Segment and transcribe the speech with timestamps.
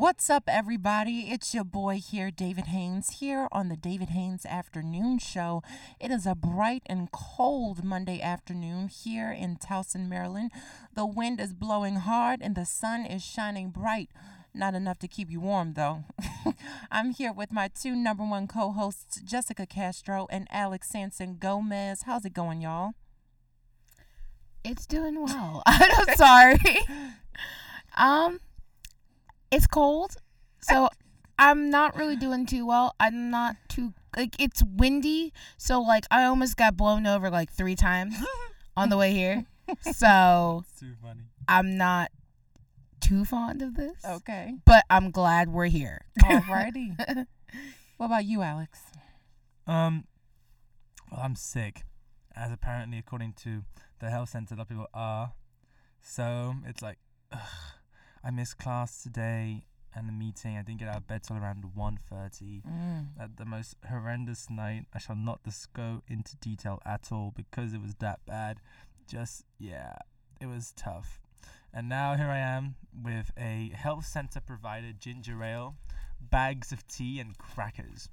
[0.00, 1.26] What's up, everybody?
[1.30, 5.62] It's your boy here, David Haynes, here on the David Haynes Afternoon Show.
[6.00, 10.52] It is a bright and cold Monday afternoon here in Towson, Maryland.
[10.94, 14.08] The wind is blowing hard and the sun is shining bright.
[14.54, 16.04] Not enough to keep you warm, though.
[16.90, 22.04] I'm here with my two number one co hosts, Jessica Castro and Alex Sanson Gomez.
[22.04, 22.92] How's it going, y'all?
[24.64, 25.62] It's doing well.
[25.66, 26.58] I'm sorry.
[27.98, 28.40] um,
[29.50, 30.16] it's cold,
[30.60, 30.88] so
[31.38, 32.94] I'm not really doing too well.
[33.00, 37.76] I'm not too like it's windy, so like I almost got blown over like three
[37.76, 38.14] times
[38.76, 39.46] on the way here.
[39.92, 41.22] So Too funny.
[41.48, 42.10] I'm not
[43.00, 44.54] too fond of this, Okay.
[44.64, 46.02] but I'm glad we're here.
[46.20, 46.96] Alrighty.
[47.96, 48.80] what about you, Alex?
[49.66, 50.04] Um,
[51.10, 51.82] well, I'm sick,
[52.36, 53.62] as apparently according to
[54.00, 55.32] the health center, a lot of people are.
[56.02, 56.98] So it's like,
[57.32, 57.40] ugh,
[58.22, 60.56] I missed class today and the meeting.
[60.56, 62.62] I didn't get out of bed till around 1.30.
[62.62, 63.06] Mm.
[63.18, 64.86] At the most horrendous night.
[64.94, 68.58] I shall not just go into detail at all because it was that bad.
[69.06, 69.96] Just yeah,
[70.40, 71.20] it was tough.
[71.72, 75.76] And now here I am with a health center provided ginger ale,
[76.20, 78.08] bags of tea, and crackers.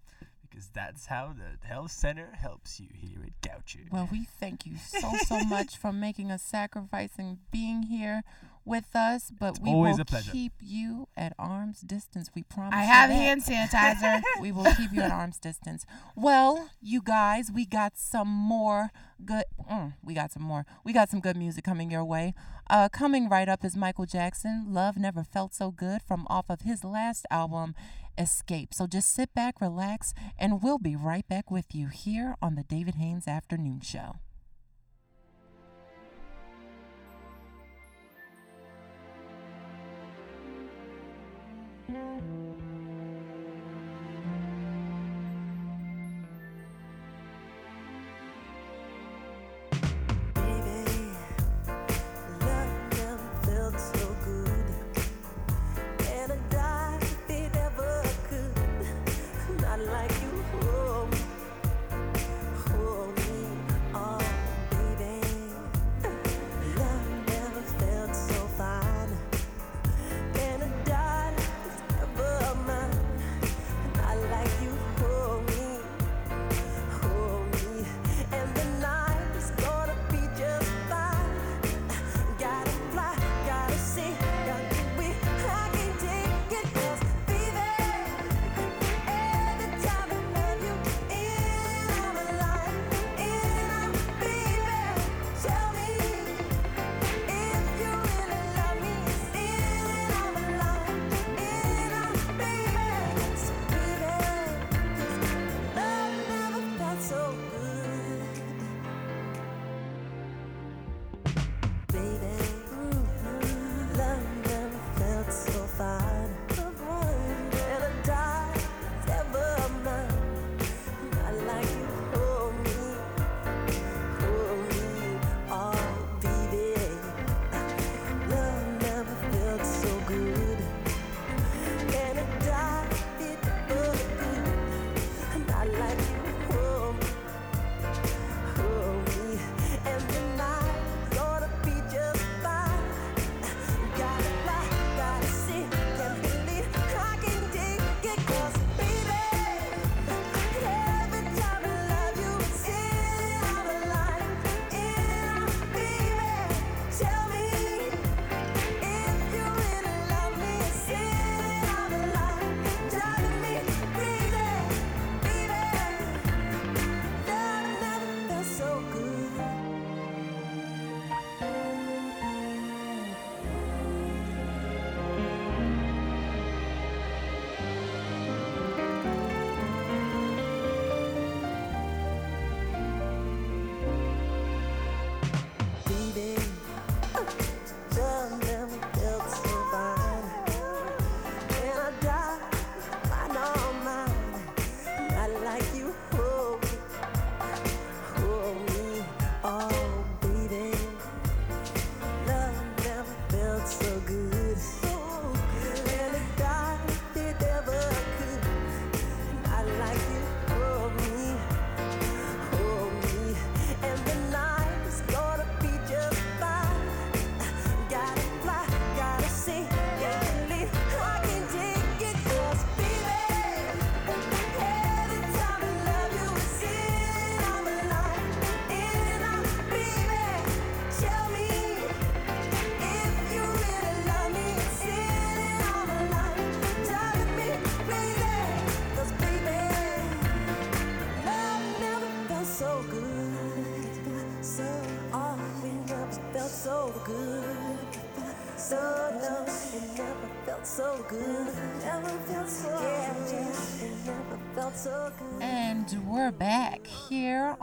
[0.48, 3.92] Because that's how the health center helps you here at Goucher.
[3.92, 8.24] Well, we thank you so so much for making a sacrifice and being here
[8.68, 10.32] with us, but we always will a pleasure.
[10.32, 12.30] keep you at arm's distance.
[12.36, 12.74] We promise.
[12.74, 13.16] I have that.
[13.16, 14.22] hand sanitizer.
[14.42, 15.86] We will keep you at arm's distance.
[16.16, 18.92] Well, you guys, we got some more
[19.26, 19.46] good.
[19.72, 20.66] Mm, we got some more.
[20.84, 22.34] We got some good music coming your way.
[22.70, 24.66] Uh, coming right up is Michael Jackson.
[24.68, 27.74] Love never felt so good from off of his last album,
[28.18, 28.74] Xscape.
[28.74, 32.64] So just sit back, relax, and we'll be right back with you here on the
[32.64, 34.18] David Haynes Afternoon Show.
[41.90, 42.67] Música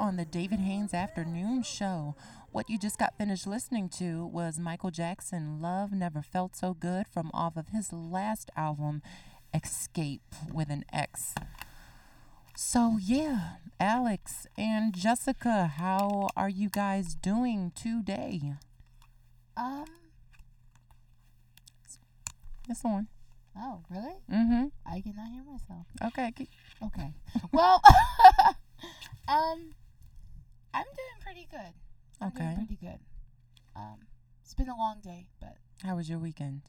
[0.05, 2.15] on the David Haynes Afternoon Show.
[2.53, 7.07] What you just got finished listening to was Michael Jackson Love Never Felt So Good
[7.09, 9.01] from off of his last album,
[9.55, 10.21] Xscape
[10.53, 11.35] with an X.
[12.55, 18.53] So, yeah, Alex and Jessica, how are you guys doing today?
[19.57, 19.87] Um.
[22.69, 23.09] This one.
[23.57, 24.17] Oh, really?
[24.31, 24.65] Mm hmm.
[24.87, 25.87] I cannot hear myself.
[26.05, 26.31] Okay.
[26.33, 26.51] keep-
[26.83, 27.15] Okay.
[27.53, 27.81] Well,
[29.29, 29.71] um,
[30.75, 31.73] I'm doing pretty good.
[32.21, 32.55] I'm doing Okay.
[32.57, 32.99] pretty good.
[33.77, 34.01] Um,
[34.43, 36.63] it's been a long day, but How was your weekend?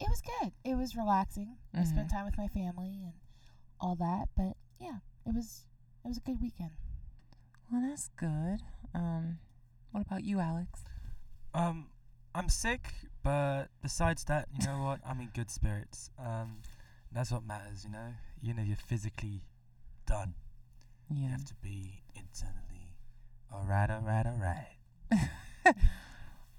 [0.00, 0.52] it was good.
[0.64, 1.58] It was relaxing.
[1.74, 2.12] I spent Mhm.
[2.12, 3.14] time with my family and
[3.80, 4.28] all that.
[4.36, 5.64] But yeah, it was
[6.04, 6.72] it was a good weekend.
[7.70, 8.62] Well, that's good.
[8.94, 9.40] Um,
[9.90, 10.84] what about you, Alex?
[11.54, 11.90] Um,
[12.34, 15.00] I'm sick, but besides that, you know what?
[15.04, 16.10] I'm in good spirits.
[16.18, 16.62] Um,
[17.10, 18.14] that's what matters, you know.
[18.40, 19.42] You know, you're physically
[20.06, 20.34] done.
[21.10, 21.16] Yeah.
[21.24, 22.67] You have to be internally
[23.52, 24.76] alright, alright, alright.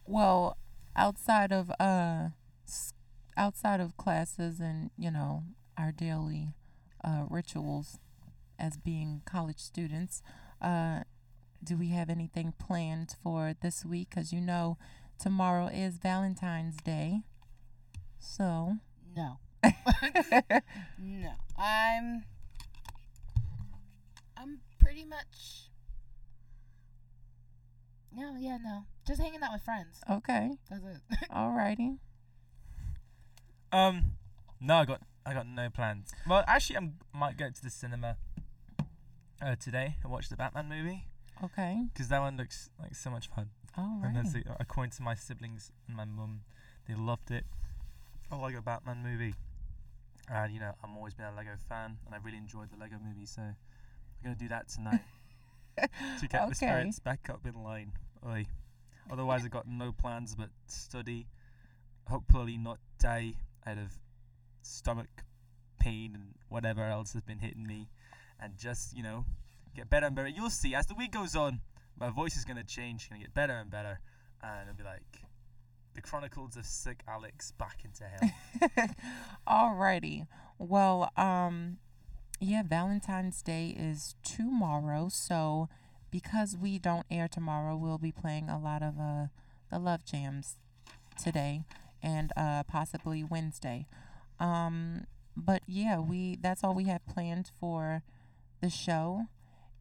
[0.06, 0.58] Well,
[0.96, 2.30] outside of uh,
[3.38, 5.44] outside of classes and you know
[5.78, 6.54] our daily
[7.04, 8.00] uh, rituals
[8.58, 10.22] as being college students,
[10.62, 11.02] uh,
[11.64, 14.10] do we have anything planned for this week?
[14.10, 14.78] Because you know,
[15.20, 17.22] tomorrow is Valentine's Day.
[18.20, 18.78] So,
[19.16, 19.40] No,
[21.00, 22.24] no, I'm
[24.38, 25.69] I'm pretty much.
[28.16, 28.84] Yeah, yeah, no.
[29.08, 30.02] Just hanging out with friends.
[30.10, 31.30] okay, That's it.
[31.32, 31.98] alrighty.
[33.72, 34.14] Um,
[34.60, 36.12] no, I got I got no plans.
[36.28, 38.18] Well, actually, I'm might go to the cinema
[39.42, 41.06] uh, today and watch the Batman movie
[41.44, 43.50] Okay, because that one looks like so much fun.
[43.78, 44.46] And that's alright.
[44.60, 46.42] according to my siblings and my mum,
[46.88, 47.46] they loved it.
[48.30, 49.36] I like a Batman movie.
[50.30, 52.98] And you know, I'm always been a Lego fan, and I really enjoyed the Lego
[53.04, 53.56] movie, so I'm
[54.24, 55.00] gonna do that tonight
[56.20, 56.54] to get the Okay.
[56.56, 57.94] spirits back up in line.
[58.26, 58.46] Oi.
[59.12, 61.28] Otherwise, I've got no plans but study.
[62.08, 63.34] Hopefully, not die
[63.66, 64.00] out of
[64.62, 65.24] stomach
[65.80, 67.88] pain and whatever else has been hitting me,
[68.40, 69.26] and just you know,
[69.76, 70.28] get better and better.
[70.28, 71.62] You'll see as the week goes on
[72.00, 74.00] my voice is gonna change, gonna get better and better,
[74.42, 75.22] and it'll be like
[75.96, 78.90] the Chronicles of Sick Alex back into hell.
[79.48, 80.28] Alrighty.
[80.58, 81.78] Well, um,
[82.40, 85.70] yeah, Valentine's Day is tomorrow, so
[86.12, 89.28] because we don't air tomorrow, we'll be playing a lot of uh
[89.72, 90.56] the love jams
[91.22, 91.64] today
[92.02, 93.88] and uh possibly Wednesday.
[94.40, 95.06] Um,
[95.36, 98.04] but yeah, we that's all we have planned for
[98.62, 99.26] the show,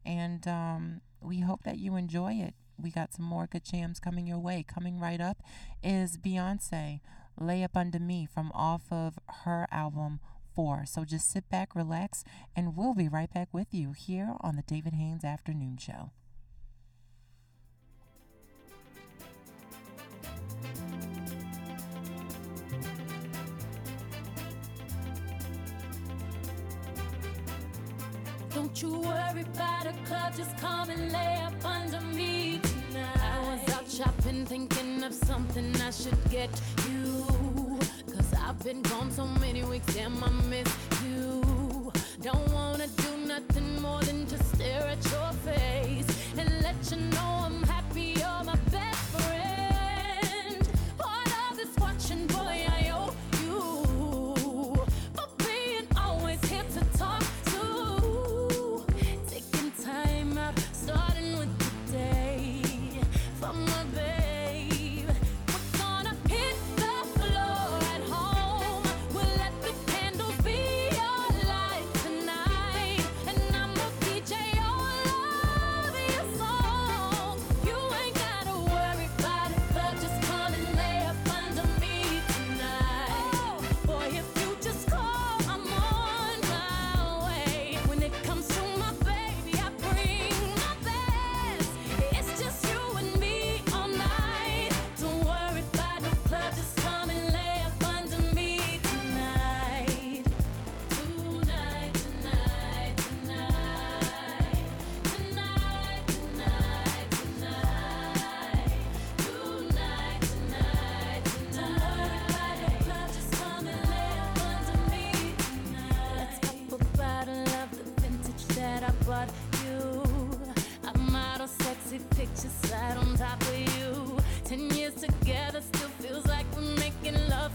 [0.05, 2.53] and um, we hope that you enjoy it.
[2.81, 4.63] We got some more good jams coming your way.
[4.67, 5.41] Coming right up
[5.83, 7.01] is Beyonce.
[7.39, 10.19] Lay Up Under Me from off of her album
[10.59, 10.83] Four.
[10.85, 14.61] So just sit back, relax, and we'll be right back with you here on the
[14.61, 16.11] David Haynes Afternoon Show.
[28.53, 33.17] Don't you worry about a club, just come and lay up under me tonight.
[33.17, 36.49] I was out shopping, thinking of something I should get
[36.85, 37.58] you.
[38.49, 40.75] I've been gone so many weeks, damn, I miss
[41.05, 41.91] you.
[42.19, 47.41] Don't wanna do nothing more than just stare at your face and let you know
[47.45, 47.61] I'm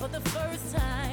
[0.05, 1.04] for the first time.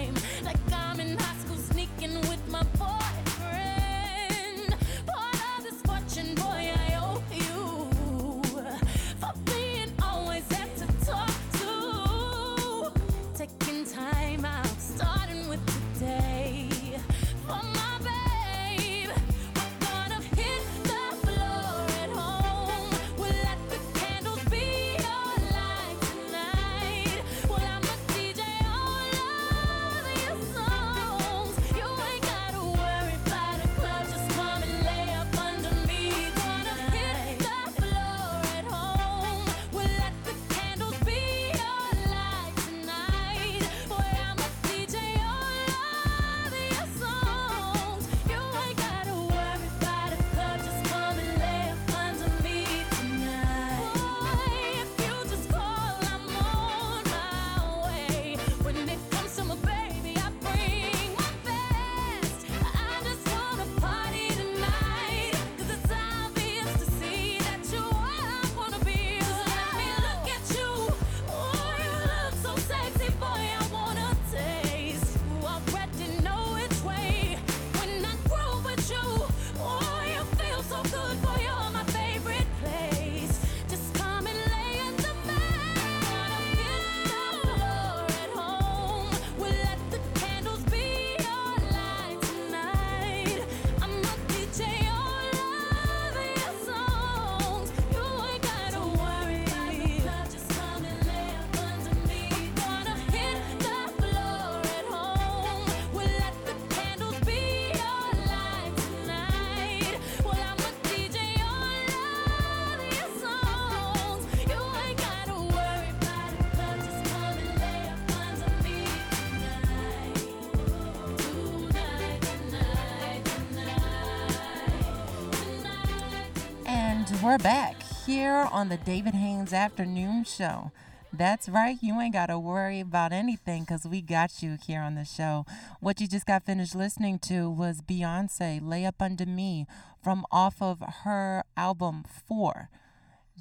[127.24, 127.76] We're back
[128.08, 130.72] here on the David Haynes Afternoon Show.
[131.14, 134.96] That's right, you ain't got to worry about anything because we got you here on
[134.96, 135.46] the show.
[135.82, 139.68] What you just got finished listening to was Beyonce, Lay Up Under Me,
[140.04, 142.70] from off of her album Four.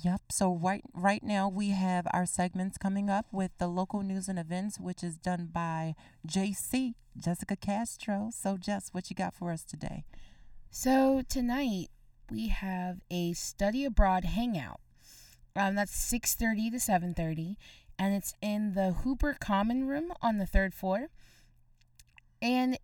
[0.04, 4.28] Yep, so right right now we have our segments coming up with the local news
[4.28, 5.94] and events, which is done by
[6.28, 8.30] JC, Jessica Castro.
[8.30, 10.04] So, Jess, what you got for us today?
[10.70, 11.88] So tonight
[12.30, 14.80] we have a study abroad hangout.
[15.56, 17.56] Um, that's six thirty to seven thirty,
[17.98, 21.08] and it's in the Hooper Common Room on the third floor.
[22.40, 22.78] And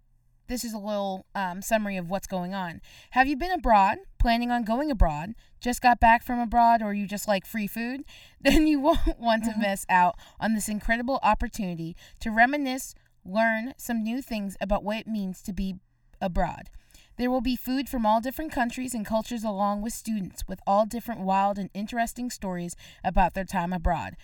[0.49, 2.81] this is a little um, summary of what's going on.
[3.11, 3.99] Have you been abroad?
[4.19, 5.35] Planning on going abroad?
[5.61, 8.05] Just got back from abroad, or you just like free food?
[8.41, 14.05] Then you won't want to miss out on this incredible opportunity to reminisce, learn some
[14.05, 15.77] new things about what it means to be
[16.21, 16.71] abroad.
[17.17, 20.87] There will be food from all different countries and cultures, along with students with all
[20.87, 24.17] different wild and interesting stories about their time abroad.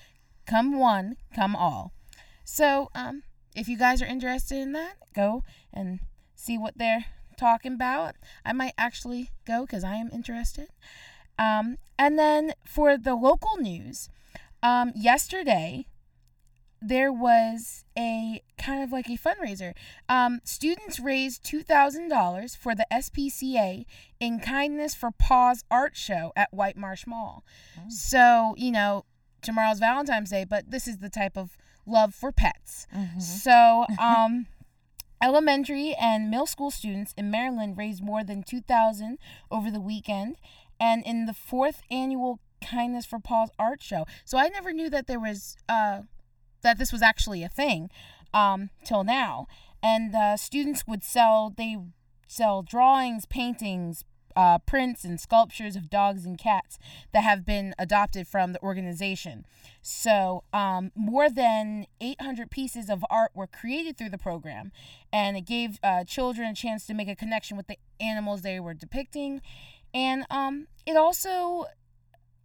[0.46, 1.92] Come one, come all.
[2.44, 3.22] So, um,
[3.54, 6.00] if you guys are interested in that, go and
[6.34, 7.06] see what they're
[7.37, 8.16] talking about.
[8.44, 10.68] I might actually go because I am interested.
[11.38, 14.08] Um, and then for the local news,
[14.62, 15.87] um, yesterday
[16.82, 19.74] there was a kind of like a fundraiser.
[20.08, 23.84] Um, students raised $2,000 for the SPCA
[24.20, 27.44] in Kindness for Paws art show at White Marsh Mall.
[27.88, 29.04] So, you know,
[29.42, 32.86] tomorrow's Valentine's Day, but this is the type of love for pets.
[33.18, 34.46] So, um,
[35.22, 39.18] elementary and middle school students in Maryland raised more than 2000
[39.50, 40.36] over the weekend
[40.80, 44.04] and in the fourth annual Kindness for Paws art show.
[44.24, 46.02] So I never knew that there was uh
[46.62, 47.90] that this was actually a thing
[48.35, 49.47] um till now.
[49.83, 51.76] And students would sell they
[52.28, 54.04] sell drawings, paintings,
[54.37, 56.78] uh, prints and sculptures of dogs and cats
[57.12, 59.45] that have been adopted from the organization.
[59.81, 64.73] So, um, more than 800 pieces of art were created through the program,
[65.12, 68.61] and it gave uh, children a chance to make a connection with the animals they
[68.61, 69.40] were depicting.
[69.95, 71.66] And um, it also,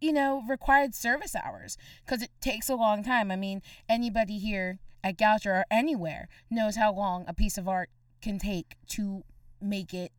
[0.00, 3.30] you know, required service hours because it takes a long time.
[3.30, 7.90] I mean, anybody here at Goucher or anywhere knows how long a piece of art
[8.20, 9.22] can take to
[9.60, 10.12] make it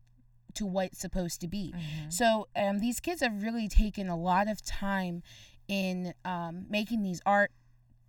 [0.54, 1.72] to what it's supposed to be.
[2.08, 5.22] So um, these kids have really taken a lot of time
[5.68, 7.52] in um, making these art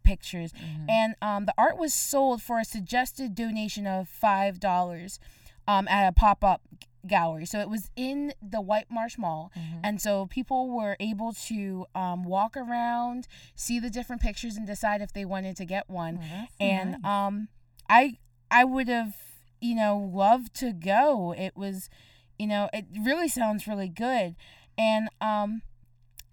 [0.03, 0.51] pictures,
[0.89, 5.19] and um, the art was sold for a suggested donation of five dollars
[5.67, 6.61] um, at a pop up
[7.07, 7.45] gallery.
[7.45, 9.51] So it was in the White Marsh Mall,
[9.83, 15.01] and so people were able to um, walk around, see the different pictures, and decide
[15.01, 16.19] if they wanted to get one.
[16.59, 17.47] and um,
[17.89, 18.17] I
[18.49, 19.15] I would have
[19.59, 21.33] you know loved to go.
[21.37, 21.89] It was
[22.37, 24.35] you know it really sounds really good,
[24.77, 25.61] and um.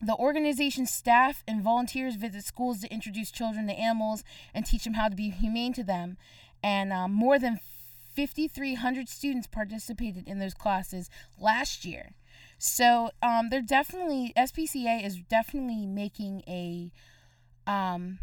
[0.00, 4.22] The organization's staff and volunteers visit schools to introduce children to animals
[4.54, 6.18] and teach them how to be humane to them.
[6.62, 7.58] And um, more than
[8.26, 11.08] 5,300 students participated in those classes
[11.38, 12.12] last year.
[12.58, 16.90] So um, they're definitely SPCA is definitely making a
[17.66, 18.18] um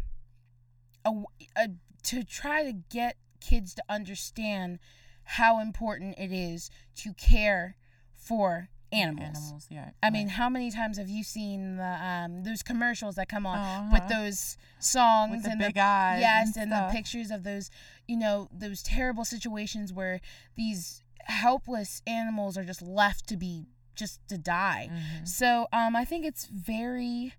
[1.04, 1.12] a,
[1.56, 1.68] a
[2.04, 4.78] to try to get kids to understand
[5.24, 7.76] how important it is to care
[8.12, 9.36] for animals.
[9.36, 9.90] Animals, yeah.
[10.02, 13.58] I mean, how many times have you seen the um those commercials that come on
[13.58, 13.88] Uh-huh.
[13.92, 17.70] with those songs With the and big eyes yes, and and, the pictures of those,
[18.08, 20.20] you know, those terrible situations where
[20.56, 24.88] these helpless animals are just left to be just to die.
[24.92, 25.24] Mm-hmm.
[25.24, 27.32] So, um, I think it's very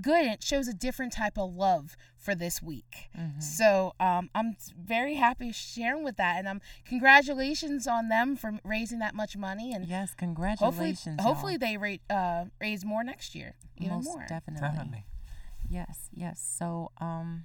[0.00, 0.26] good.
[0.26, 3.08] It shows a different type of love for this week.
[3.18, 3.40] Mm-hmm.
[3.40, 8.98] So, um, I'm very happy sharing with that, and um, congratulations on them for raising
[8.98, 11.20] that much money and Yes, congratulations.
[11.20, 11.58] hopefully y'all.
[11.60, 14.26] they rate uh raise more next year, even Most more.
[14.28, 14.68] definitely.
[14.68, 15.04] Definitely.
[15.68, 16.40] Yes, yes.
[16.58, 17.44] So, um,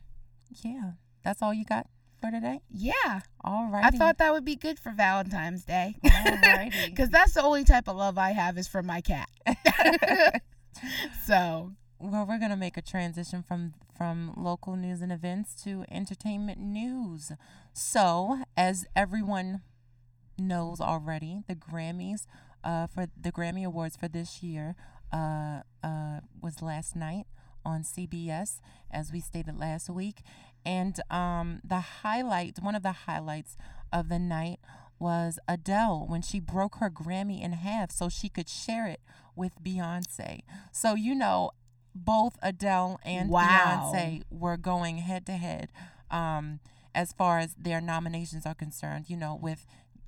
[0.63, 0.91] yeah,
[1.23, 1.87] that's all you got
[2.19, 2.61] for today.
[2.71, 3.85] Yeah, All right.
[3.85, 5.95] I thought that would be good for Valentine's Day.
[6.03, 6.85] Alrighty.
[6.89, 9.29] Because that's the only type of love I have is for my cat.
[11.25, 16.59] so, Well, we're gonna make a transition from from local news and events to entertainment
[16.59, 17.31] news.
[17.73, 19.61] So, as everyone
[20.37, 22.25] knows already, the Grammys,
[22.65, 24.75] uh, for the Grammy Awards for this year,
[25.13, 27.27] uh, uh, was last night
[27.63, 28.59] on CBS,
[28.91, 30.21] as we stated last week,
[30.65, 33.55] and um, the highlight, one of the highlights
[33.93, 34.59] of the night
[34.99, 38.99] was Adele when she broke her Grammy in half so she could share it
[39.35, 40.41] with Beyonce.
[40.71, 41.51] So you know,
[41.95, 43.91] both Adele and Wow.
[43.95, 45.71] Beyonce were going head to head
[46.11, 46.59] um,
[46.93, 49.05] as far as their nominations are concerned.
[49.09, 49.65] You know, with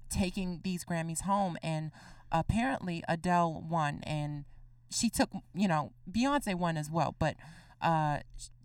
[0.10, 1.92] taking these Grammys home, and
[2.32, 4.46] apparently Adele won, and
[4.92, 7.36] she took, you know, Beyonce won as well, but
[7.82, 8.20] uh,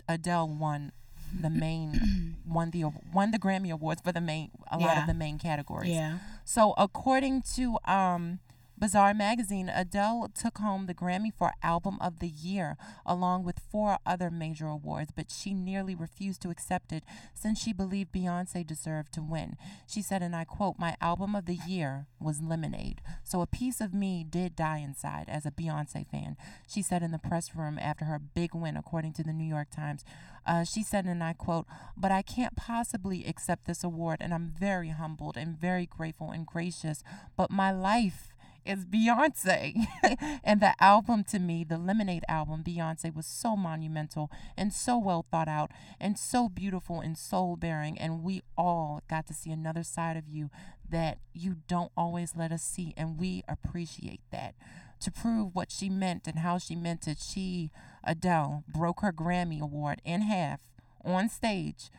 [0.08, 0.92] Adele won
[1.40, 5.14] the main won the won the Grammy awards for the main a lot of the
[5.14, 5.90] main categories.
[5.90, 6.18] Yeah.
[6.44, 8.40] So according to um
[8.82, 13.98] Bazaar magazine, Adele took home the Grammy for Album of the Year along with four
[14.04, 19.12] other major awards, but she nearly refused to accept it since she believed Beyonce deserved
[19.12, 19.56] to win.
[19.86, 23.02] She said, and I quote, My album of the year was Lemonade.
[23.22, 26.36] So a piece of me did die inside as a Beyonce fan.
[26.66, 29.70] She said in the press room after her big win, according to the New York
[29.70, 30.04] Times.
[30.44, 31.66] Uh, she said, and I quote,
[31.96, 36.44] But I can't possibly accept this award, and I'm very humbled and very grateful and
[36.44, 37.04] gracious.
[37.36, 38.31] But my life
[38.64, 39.86] is Beyonce.
[40.44, 45.26] and the album to me, the Lemonade album, Beyonce, was so monumental and so well
[45.30, 45.70] thought out
[46.00, 47.98] and so beautiful and soul bearing.
[47.98, 50.50] And we all got to see another side of you
[50.88, 52.94] that you don't always let us see.
[52.96, 54.54] And we appreciate that.
[55.00, 57.72] To prove what she meant and how she meant it, she,
[58.04, 60.60] Adele, broke her Grammy Award in half
[61.04, 61.90] on stage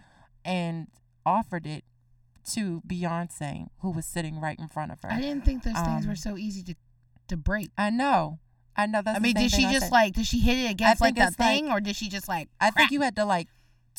[0.45, 0.87] and
[1.25, 1.83] offered it
[2.51, 5.11] to Beyonce, who was sitting right in front of her.
[5.11, 6.75] I didn't think those things Um, were so easy to
[7.29, 7.71] to break.
[7.77, 8.39] I know.
[8.75, 11.15] I know that's I mean, did she just like did she hit it against like
[11.15, 13.47] think the like- thing or did she just like I think you had to like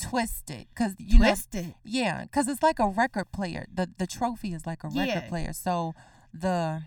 [0.01, 1.75] twist it cuz you know twist it?
[1.85, 3.67] yeah, cuz it's like a record player.
[3.73, 5.29] The the trophy is like a record Yeah.
[5.29, 5.53] player.
[5.53, 5.95] So
[6.33, 6.83] the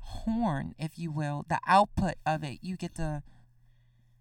[0.00, 3.22] horn, if you will, the output of it, you get to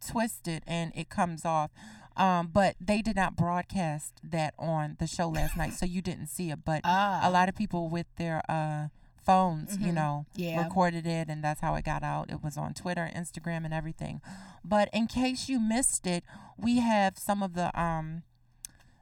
[0.05, 1.71] twist it and it comes off.
[2.19, 6.27] Um, but they did not broadcast that on the show last night, so you didn't
[6.27, 6.65] see it.
[6.65, 7.21] But Ah.
[7.23, 8.89] a lot of people with their uh,
[9.25, 9.93] phones, you Mhm.
[9.95, 10.61] know, Yeah.
[10.63, 12.29] recorded it, and that's how it got out.
[12.29, 14.21] It was on Twitter, Instagram, and everything.
[14.63, 16.23] But in case you missed it,
[16.57, 18.23] we have some of the um,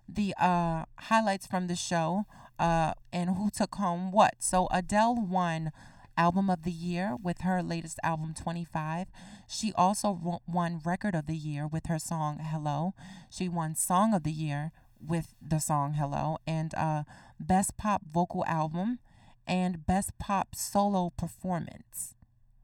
[0.08, 2.26] the uh, highlights from the show
[2.60, 4.36] uh, and who took home what.
[4.40, 5.72] So Adele won
[6.18, 9.08] Album of the Year with her latest album 25.
[9.48, 12.94] She also won Record of the Year with her song Hello.
[13.30, 17.04] She won Song of the Year with the song Hello and uh,
[17.40, 19.00] Best Pop Vocal Album
[19.48, 22.16] and Best Pop Solo Performance.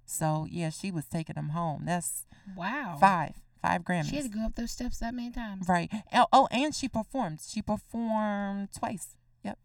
[0.05, 1.83] So yeah, she was taking them home.
[1.85, 2.25] That's
[2.57, 2.97] Wow.
[2.99, 4.09] five, five Grammys.
[4.09, 5.67] She had to go up those steps that many times.
[5.69, 5.89] Right.
[6.11, 7.39] Oh, oh, and she performed.
[7.47, 9.15] She performed twice.
[9.43, 9.57] Yep.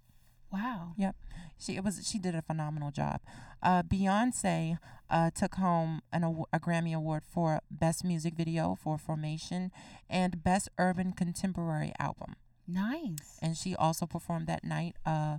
[0.52, 0.92] Wow.
[0.96, 1.16] Yep.
[1.58, 3.20] She it was she did a phenomenal job.
[3.62, 4.78] Uh, Beyonce
[5.10, 9.72] uh, took home an a Grammy award for Best Music Video for Formation
[10.08, 12.36] and Best Urban Contemporary Album.
[12.66, 13.38] Nice.
[13.40, 15.38] And she also performed that night, uh,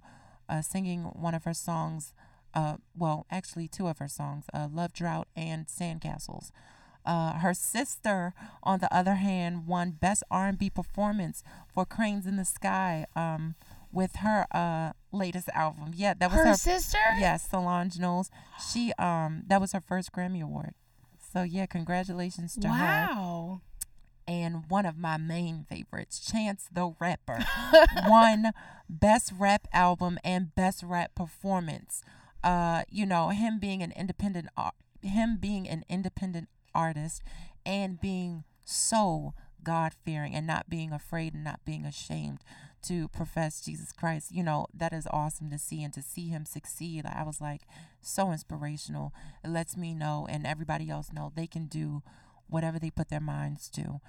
[0.49, 2.13] uh, singing one of her songs.
[2.53, 6.51] Uh, well, actually, two of her songs, uh, "Love Drought" and "Sandcastles."
[7.05, 12.45] Uh, her sister, on the other hand, won Best R&B Performance for "Cranes in the
[12.45, 13.55] Sky" um,
[13.91, 15.91] with her uh, latest album.
[15.95, 16.53] Yeah, that was Her her.
[16.55, 16.97] sister?
[17.19, 18.29] Yes, Solange Knowles.
[18.71, 20.73] She um, that was her first Grammy award.
[21.33, 23.61] So yeah, congratulations to her Wow.
[24.27, 27.45] and one of my main favorites, Chance the Rapper,
[28.07, 28.51] won
[28.89, 32.01] Best Rap Album and Best Rap Performance.
[32.43, 37.21] Uh, you know, him being an independent, ar- him being an independent artist,
[37.65, 42.39] and being so God fearing and not being afraid and not being ashamed
[42.83, 44.31] to profess Jesus Christ.
[44.31, 47.05] You know, that is awesome to see and to see him succeed.
[47.05, 47.61] I was like
[48.01, 49.13] so inspirational.
[49.43, 52.03] It lets me know and everybody else know they can do
[52.47, 54.01] whatever they put their minds to.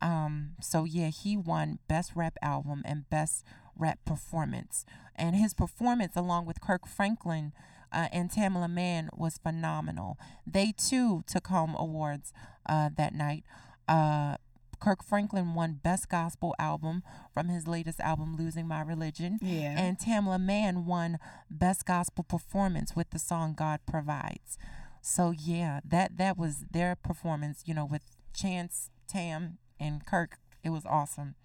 [0.00, 3.44] Um, so yeah, he won best rap album and best
[3.76, 4.84] rap performance.
[5.16, 7.52] And his performance along with Kirk Franklin
[7.92, 10.18] uh, and Tamela Mann was phenomenal.
[10.46, 12.32] They too took home awards
[12.68, 13.44] uh, that night.
[13.88, 14.36] Uh,
[14.84, 19.38] Kirk Franklin won Best Gospel Album from his latest album, Losing My Religion.
[19.40, 19.74] Yeah.
[19.78, 21.18] And Tamela Mann won
[21.50, 24.58] Best Gospel Performance with the song God Provides.
[25.00, 28.02] So yeah, that that was their performance, you know, with
[28.34, 30.36] Chance, Tam, and Kirk.
[30.62, 31.36] It was awesome.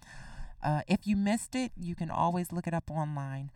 [0.62, 3.50] Uh, if you missed it, you can always look it up online.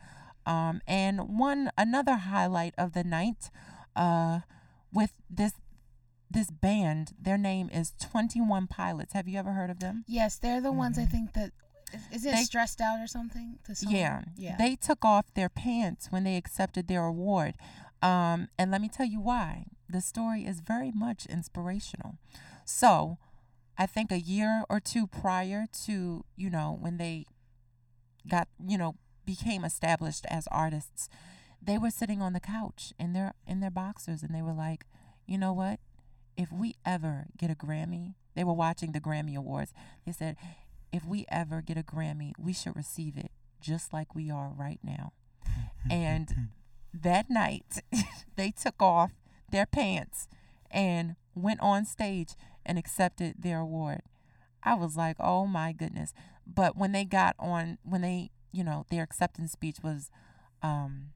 [0.47, 3.51] Um, and one another highlight of the night,
[3.95, 4.41] uh,
[4.95, 5.53] with this
[6.35, 9.13] this band, their name is Twenty One Pilots.
[9.15, 10.05] Have you ever heard of them?
[10.07, 11.53] yes, they're the ones I think that
[11.93, 13.59] is, is it They- stressed out or something?
[13.67, 13.87] The?
[13.89, 14.23] Yeah.
[14.37, 14.57] Yeah.
[14.59, 17.55] They took off their pants when they accepted their award.
[18.03, 19.67] Um, and let me tell you why.
[19.89, 22.19] The story is very much inspirational.
[22.65, 23.19] So,
[23.79, 27.27] I think a year or two prior to, you know, when they
[28.29, 31.09] got, you know, became established as artists,
[31.63, 34.85] they were sitting on the couch in their in their boxers and they were like,
[35.27, 35.81] "You know what?
[36.37, 39.73] If we ever get a Grammy, they were watching the Grammy Awards.
[40.05, 40.37] They said,
[40.93, 44.81] if we ever get a Grammy, we should receive it just like we are right
[44.83, 45.13] now.
[45.91, 46.49] and
[46.95, 47.83] that night,
[48.37, 49.13] they took off
[49.51, 50.29] their pants
[50.71, 54.03] and went on stage and accepted their award.
[54.63, 56.15] I was like, oh my goodness.
[56.47, 60.11] But when they got on, when they, you know, their acceptance speech was
[60.63, 61.11] um,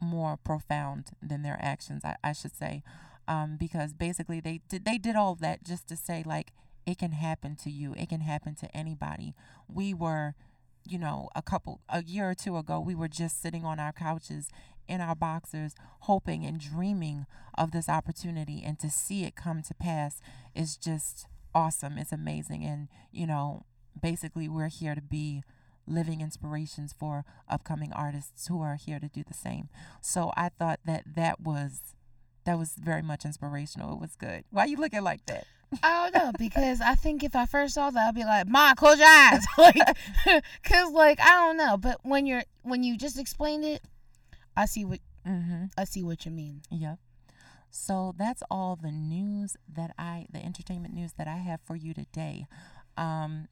[0.00, 2.82] more profound than their actions, I, I should say.
[3.28, 6.52] Um, because basically they did they did all that just to say like
[6.86, 7.94] it can happen to you.
[7.96, 9.34] It can happen to anybody.
[9.68, 10.34] We were
[10.84, 13.92] you know a couple a year or two ago we were just sitting on our
[13.92, 14.48] couches
[14.88, 18.62] in our boxers hoping and dreaming of this opportunity.
[18.64, 20.20] And to see it come to pass
[20.54, 21.98] is just awesome.
[21.98, 22.64] It's amazing.
[22.64, 23.64] And you know
[24.00, 25.42] basically we're here to be
[25.86, 29.68] living inspirations for upcoming artists who are here to do the same.
[30.00, 31.94] So i thought that that was
[32.44, 35.46] that was very much inspirational it was good why you looking like that
[35.82, 38.74] I don't know because I think if I first saw that, I'd be like, "Ma,
[38.74, 39.76] close your eyes," like,
[40.64, 41.78] cause like I don't know.
[41.78, 43.80] But when you're when you just explained it,
[44.54, 46.60] I see what mm-hmm I see what you mean.
[46.70, 46.98] Yep.
[47.70, 51.94] So that's all the news that I, the entertainment news that I have for you
[51.94, 52.46] today.
[52.98, 53.48] Um,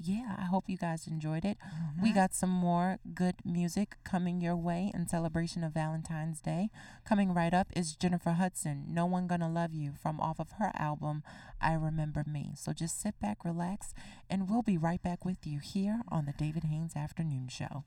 [0.00, 1.58] yeah, I hope you guys enjoyed it.
[2.00, 2.18] We mm-hmm.
[2.18, 6.70] got some more good music coming your way in celebration of Valentine's Day.
[7.04, 10.70] Coming right up is Jennifer Hudson, No One Gonna Love You, from off of her
[10.74, 11.22] album,
[11.60, 12.52] I Remember Me.
[12.56, 13.94] So just sit back, relax,
[14.30, 17.84] and we'll be right back with you here on the David Haynes Afternoon Show.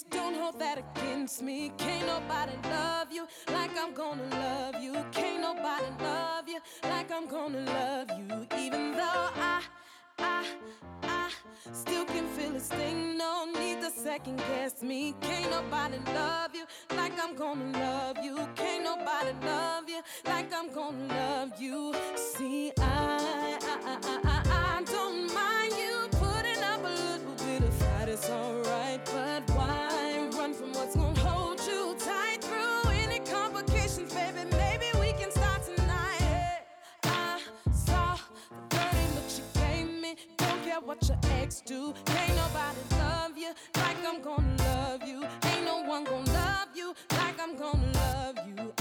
[0.00, 1.72] Please don't hold that against me.
[1.76, 4.92] Can't nobody love you like I'm gonna love you.
[5.12, 8.46] Can't nobody love you like I'm gonna love you.
[8.58, 9.62] Even though I,
[10.18, 10.46] I,
[11.02, 11.30] I
[11.72, 13.18] still can feel a sting.
[13.18, 15.14] No need to second guess me.
[15.20, 16.64] Can't nobody love you
[16.96, 18.36] like I'm gonna love you.
[18.56, 21.94] Can't nobody love you like I'm gonna love you.
[22.16, 24.29] See, I, I, I, I,
[40.80, 41.94] care what your ex do.
[42.04, 45.24] Can't nobody love you like I'm gonna love you.
[45.44, 48.54] Ain't no one gonna love you like I'm gonna love you.
[48.64, 48.79] You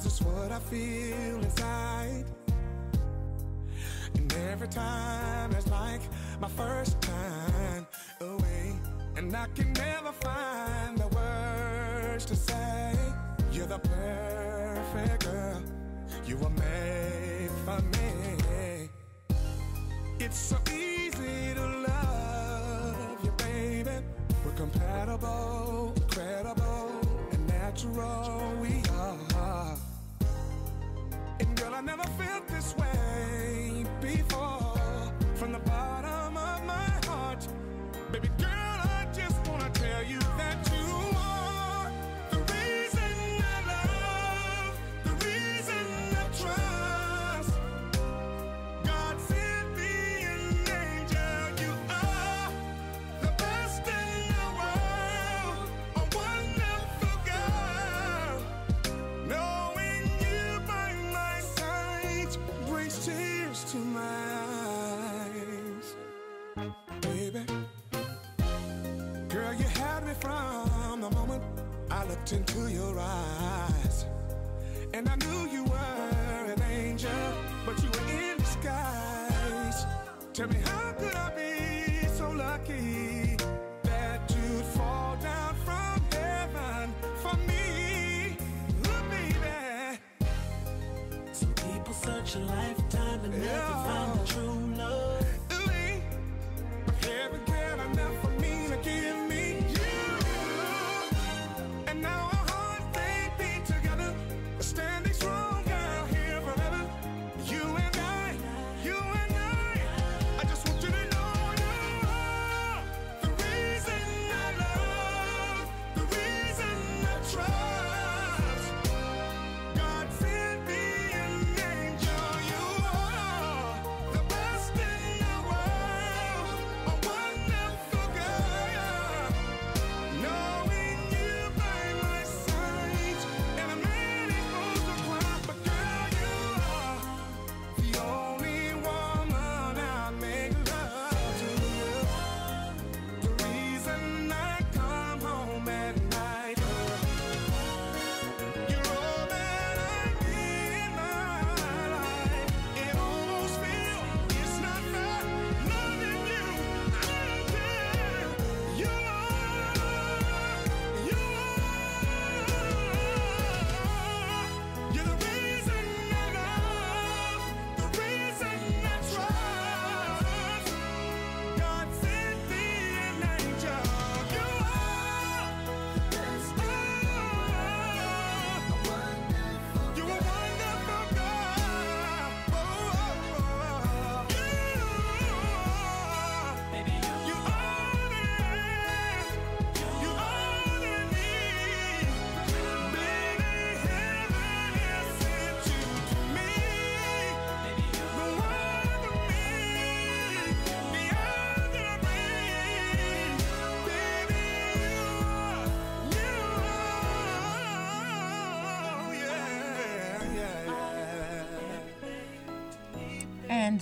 [0.00, 2.24] Butterflies is what I feel inside.
[4.14, 6.00] And every time it's like
[6.40, 6.99] my first
[31.80, 32.79] I never felt this way
[80.40, 83.36] Tell me, how could I be so lucky
[83.82, 88.38] that you'd fall down from heaven for me?
[88.86, 89.98] Ooh, baby.
[91.32, 94.59] Some people search a lifetime and never find the true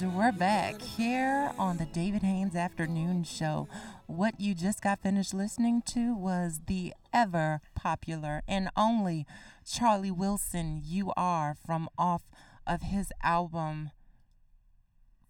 [0.00, 3.66] And we're back here on the David Haynes Afternoon Show.
[4.06, 9.26] What you just got finished listening to was the ever popular and only
[9.68, 12.22] Charlie Wilson, You Are, from off
[12.64, 13.90] of his album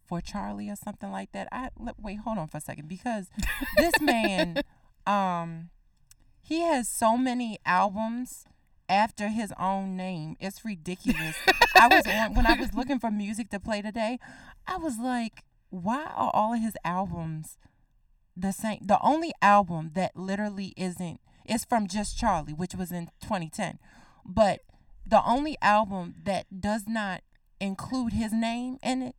[0.06, 1.48] For Charlie or something like that.
[1.50, 3.30] I Wait, hold on for a second because
[3.78, 4.60] this man,
[5.06, 5.70] um,
[6.42, 8.44] he has so many albums
[8.88, 10.36] after his own name.
[10.40, 11.36] It's ridiculous.
[11.74, 14.18] I was on when I was looking for music to play today.
[14.68, 17.56] I was like, why are all of his albums
[18.36, 18.80] the same?
[18.82, 23.78] The only album that literally isn't is from Just Charlie, which was in 2010.
[24.24, 24.60] But
[25.06, 27.22] the only album that does not
[27.60, 29.16] include his name in it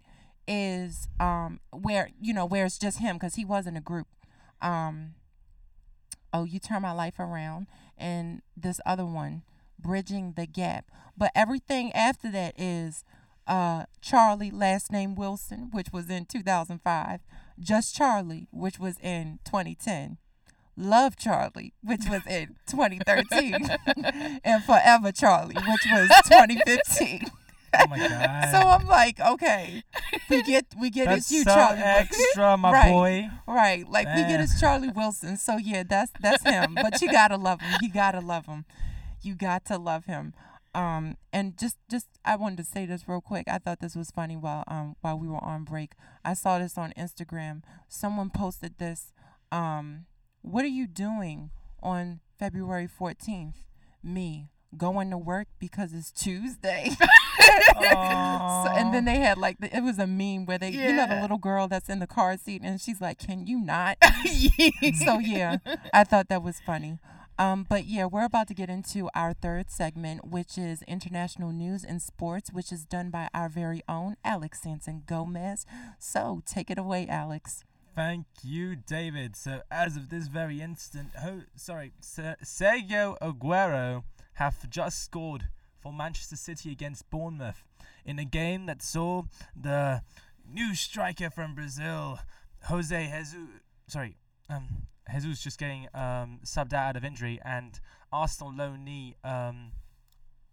[0.47, 4.07] is um where you know where it's just him because he was in a group.
[4.61, 5.15] Um,
[6.31, 9.43] oh, you turn my life around, and this other one,
[9.79, 10.85] bridging the gap.
[11.17, 13.03] But everything after that is
[13.49, 17.19] uh Charlie, last name Wilson, which was in 2005.
[17.59, 20.17] Just Charlie, which was in 2010.
[20.77, 23.67] Love Charlie, which was in 2013,
[24.45, 27.25] and Forever Charlie, which was 2015.
[27.75, 28.47] Oh my god.
[28.51, 29.83] so I'm like, okay,
[30.29, 31.81] we get we get That's it's you, so Charlie.
[31.81, 32.91] Extra, my Right.
[32.91, 33.29] boy.
[33.45, 34.39] Right, like we get Man.
[34.41, 35.35] is Charlie Wilson.
[35.37, 36.75] So yeah, that's that's him.
[36.75, 37.77] but you gotta love him.
[37.81, 38.65] You gotta love him.
[39.21, 40.33] You got to love him.
[40.75, 43.47] Um, and just just I wanted to say this real quick.
[43.47, 45.93] I thought this was funny while um while we were on break.
[46.23, 47.63] I saw this on Instagram.
[47.87, 49.13] Someone posted this.
[49.51, 50.05] Um,
[50.41, 51.51] what are you doing
[51.81, 53.63] on February fourteenth?
[54.03, 56.89] Me going to work because it's Tuesday.
[56.99, 61.07] so, and then they had like the, it was a meme where they you know
[61.07, 63.97] the little girl that's in the car seat and she's like, "Can you not?"
[65.05, 65.57] so yeah,
[65.93, 66.99] I thought that was funny.
[67.39, 71.85] Um, but yeah, we're about to get into our third segment, which is international news
[71.85, 75.65] and sports, which is done by our very own Alex Sanson Gomez.
[75.97, 77.63] So take it away, Alex.
[77.95, 79.37] Thank you, David.
[79.37, 81.09] So, as of this very instant,
[81.55, 85.47] sorry, Se- Sergio Agüero have just scored
[85.79, 87.63] for Manchester City against Bournemouth
[88.05, 89.23] in a game that saw
[89.59, 90.01] the
[90.45, 92.19] new striker from Brazil,
[92.65, 93.35] Jose Jesus,
[93.87, 94.17] sorry,
[94.49, 97.79] um, Jesus just getting um, subbed out of injury, and
[98.11, 99.71] Arsenal loanee um,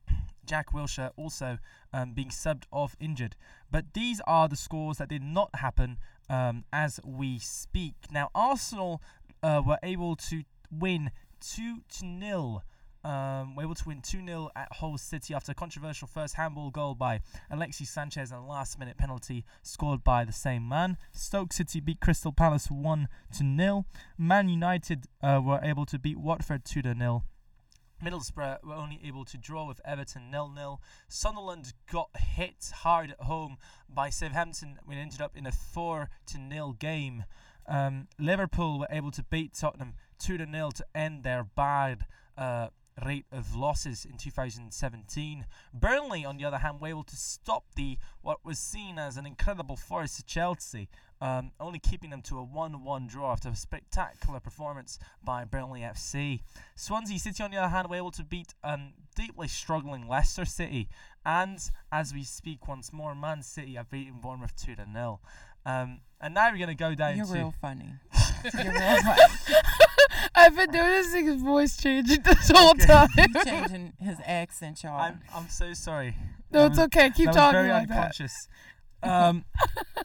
[0.47, 1.59] Jack Wilshere also
[1.93, 3.37] um, being subbed off injured.
[3.71, 7.95] But these are the scores that did not happen um, as we speak.
[8.11, 9.03] Now, Arsenal
[9.43, 12.63] uh, were able to win 2 to nil.
[13.07, 16.71] Um, were able to win 2 0 at Hull City after a controversial first handball
[16.71, 17.21] goal by
[17.53, 20.97] Alexis Sanchez and a last minute penalty scored by the same man.
[21.13, 23.85] Stoke City beat Crystal Palace 1 to 0.
[24.19, 27.23] Man United uh, were able to beat Watford 2 to 0.
[28.05, 30.83] Middlesbrough were only able to draw with Everton nil nil.
[31.07, 33.57] Sunderland got hit hard at home
[33.89, 37.23] by Southampton when ended up in a 4 to nil game.
[37.69, 42.05] Um, Liverpool were able to beat Tottenham 2 to nil to end their bad
[42.37, 42.69] uh,
[43.05, 45.47] rate of losses in 2017.
[45.75, 49.27] Burnley, on the other hand, were able to stop the what was seen as an
[49.27, 50.89] incredible force of Chelsea,
[51.21, 56.41] um, only keeping them to a 1-1 draw after a spectacular performance by Burnley FC.
[56.75, 60.89] Swansea City, on the other hand, were able to beat um, deeply struggling Leicester City,
[61.25, 61.59] and
[61.93, 65.21] as we speak once more, Man City have beaten Bournemouth 2 0.
[65.67, 67.33] Um, and now we're going to go down You're to.
[67.33, 67.93] real funny.
[68.55, 69.23] You're real funny.
[70.47, 72.87] I've been noticing his voice changing this whole Okay.
[72.87, 73.09] time.
[73.17, 75.01] He's changing his accent, y'all.
[75.01, 76.15] I'm, I'm so sorry.
[76.53, 77.11] no, That it's was- okay.
[77.11, 77.97] Keep that talking was very like that.
[77.97, 78.49] unconscious.
[79.03, 79.45] Um,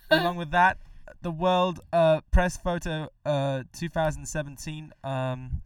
[0.10, 0.78] along with that,
[1.22, 4.92] the World uh, Press Photo uh, 2017.
[5.04, 5.62] Um,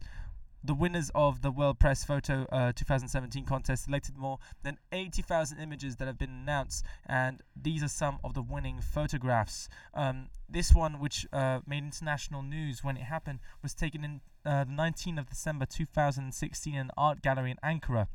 [0.64, 5.94] the winners of the World Press Photo uh, 2017 contest selected more than 80,000 images
[5.96, 9.68] that have been announced, and these are some of the winning photographs.
[9.94, 14.64] Um, this one, which uh, made international news when it happened, was taken in uh,
[14.64, 18.06] the 19th of December 2016 in an art gallery in Ankara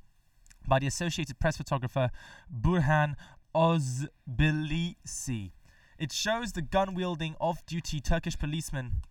[0.67, 2.09] by the Associated Press photographer
[2.51, 3.15] Burhan
[3.53, 5.51] Ozbilici.
[5.99, 9.01] It shows the gun wielding off duty Turkish policeman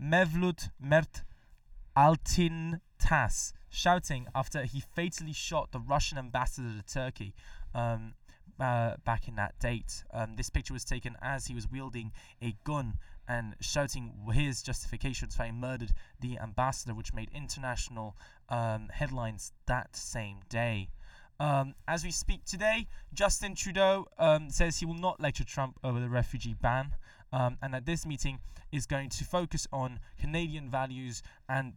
[0.00, 1.24] Mevlut Mert
[1.96, 7.34] Altintas shouting after he fatally shot the Russian ambassador to Turkey
[7.74, 8.14] um,
[8.60, 10.04] uh, back in that date.
[10.12, 12.94] Um, this picture was taken as he was wielding a gun
[13.28, 18.16] and shouting his justifications for having murdered the ambassador, which made international
[18.48, 20.88] um, headlines that same day.
[21.38, 26.00] Um, as we speak today, Justin Trudeau um, says he will not lecture Trump over
[26.00, 26.94] the refugee ban,
[27.32, 28.40] um, and that this meeting
[28.72, 31.74] is going to focus on Canadian values and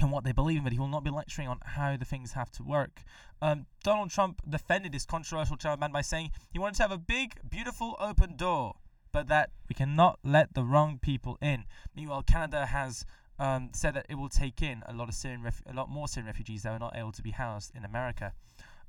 [0.00, 2.32] and what they believe in, but he will not be lecturing on how the things
[2.32, 3.02] have to work.
[3.40, 6.98] Um, Donald Trump defended his controversial travel ban by saying he wanted to have a
[6.98, 8.74] big, beautiful, open door,
[9.12, 11.64] but that we cannot let the wrong people in.
[11.94, 13.04] Meanwhile, Canada has
[13.38, 16.08] um, said that it will take in a lot of Syrian, ref- a lot more
[16.08, 18.32] Syrian refugees that are not able to be housed in America.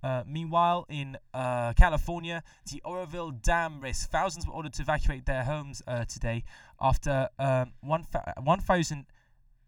[0.03, 4.09] Uh, meanwhile, in uh, California, the Oroville Dam risk.
[4.09, 6.43] Thousands were ordered to evacuate their homes uh, today
[6.81, 9.05] after um, one fa- 1,000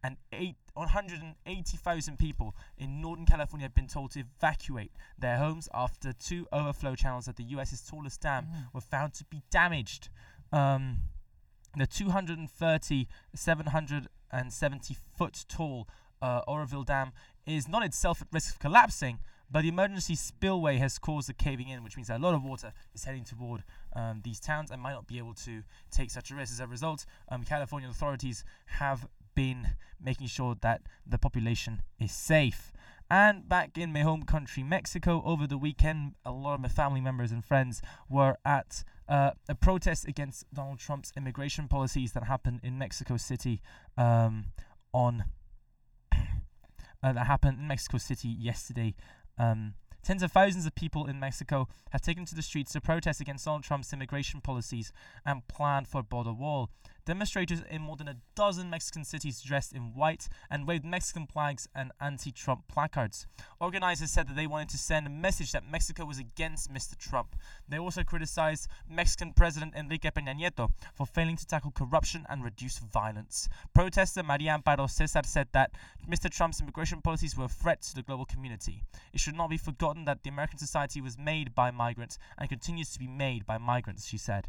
[0.03, 0.17] and
[0.75, 6.95] 180,000 people in Northern California have been told to evacuate their homes after two overflow
[6.95, 10.09] channels at the U.S.'s tallest dam were found to be damaged.
[10.51, 10.99] Um,
[11.77, 15.87] the 230, 770 foot tall
[16.21, 17.11] uh, Oroville Dam
[17.45, 19.19] is not itself at risk of collapsing,
[19.51, 22.43] but the emergency spillway has caused the caving in, which means that a lot of
[22.43, 23.63] water is heading toward
[23.95, 26.53] um, these towns and might not be able to take such a risk.
[26.53, 29.67] As a result, um, California authorities have been
[30.01, 32.71] making sure that the population is safe.
[33.09, 37.01] And back in my home country, Mexico, over the weekend, a lot of my family
[37.01, 42.61] members and friends were at uh, a protest against Donald Trump's immigration policies that happened
[42.63, 43.61] in Mexico City
[43.97, 44.45] um,
[44.93, 45.25] on
[46.11, 48.95] uh, that happened in Mexico City yesterday.
[49.37, 53.21] Um, tens of thousands of people in Mexico have taken to the streets to protest
[53.21, 54.91] against Donald Trump's immigration policies
[55.25, 56.69] and plan for a border wall.
[57.05, 61.67] Demonstrators in more than a dozen Mexican cities dressed in white and waved Mexican flags
[61.75, 63.27] and anti Trump placards.
[63.59, 66.97] Organizers said that they wanted to send a message that Mexico was against Mr.
[66.97, 67.35] Trump.
[67.69, 72.79] They also criticized Mexican President Enrique Peña Nieto for failing to tackle corruption and reduce
[72.79, 73.49] violence.
[73.75, 75.73] Protester Maria Amparo Casar said that
[76.09, 76.27] Mr.
[76.27, 78.81] Trump's immigration policies were a threat to the global community.
[79.13, 82.91] It should not be forgotten that the American society was made by migrants and continues
[82.93, 84.47] to be made by migrants, she said.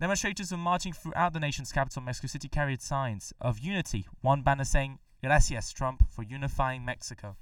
[0.00, 4.06] Demonstrators were marching throughout the nation's capital, Mexico City, carried signs of unity.
[4.22, 7.36] One banner saying, Gracias, Trump, for unifying Mexico.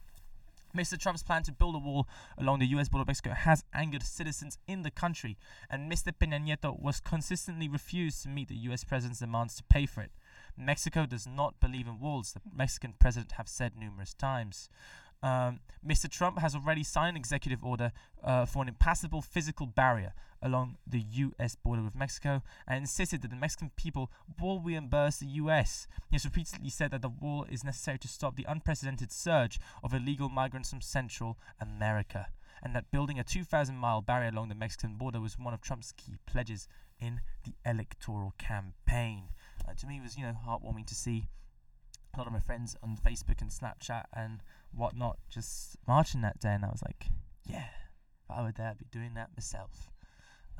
[0.76, 0.98] Mr.
[0.98, 2.06] Trump's plan to build a wall
[2.38, 5.36] along the US border of Mexico has angered citizens in the country,
[5.70, 6.12] and Mr.
[6.12, 10.12] Peña Nieto was consistently refused to meet the US president's demands to pay for it.
[10.56, 14.68] Mexico does not believe in walls, the Mexican president have said numerous times.
[15.22, 16.08] Um, Mr.
[16.08, 17.92] Trump has already signed an executive order
[18.22, 21.54] uh, for an impassable physical barrier along the U.S.
[21.54, 24.10] border with Mexico and insisted that the Mexican people
[24.40, 25.86] will reimburse the U.S.
[26.10, 29.94] He has repeatedly said that the wall is necessary to stop the unprecedented surge of
[29.94, 32.26] illegal migrants from Central America
[32.62, 35.92] and that building a 2,000 mile barrier along the Mexican border was one of Trump's
[35.92, 36.68] key pledges
[37.00, 39.24] in the electoral campaign.
[39.68, 41.26] Uh, to me, it was, you know, heartwarming to see
[42.14, 44.42] a lot of my friends on Facebook and Snapchat and
[44.74, 47.06] whatnot just marching that day, and I was like,
[47.46, 47.66] yeah,
[48.24, 49.88] if I were there, I'd be doing that myself.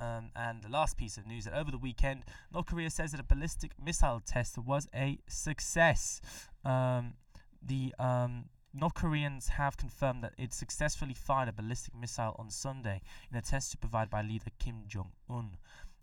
[0.01, 3.21] Um, and the last piece of news that over the weekend, North Korea says that
[3.21, 6.21] a ballistic missile test was a success.
[6.65, 7.15] Um,
[7.63, 13.03] the um, North Koreans have confirmed that it successfully fired a ballistic missile on Sunday
[13.31, 15.57] in a test supervised by leader Kim Jong Un.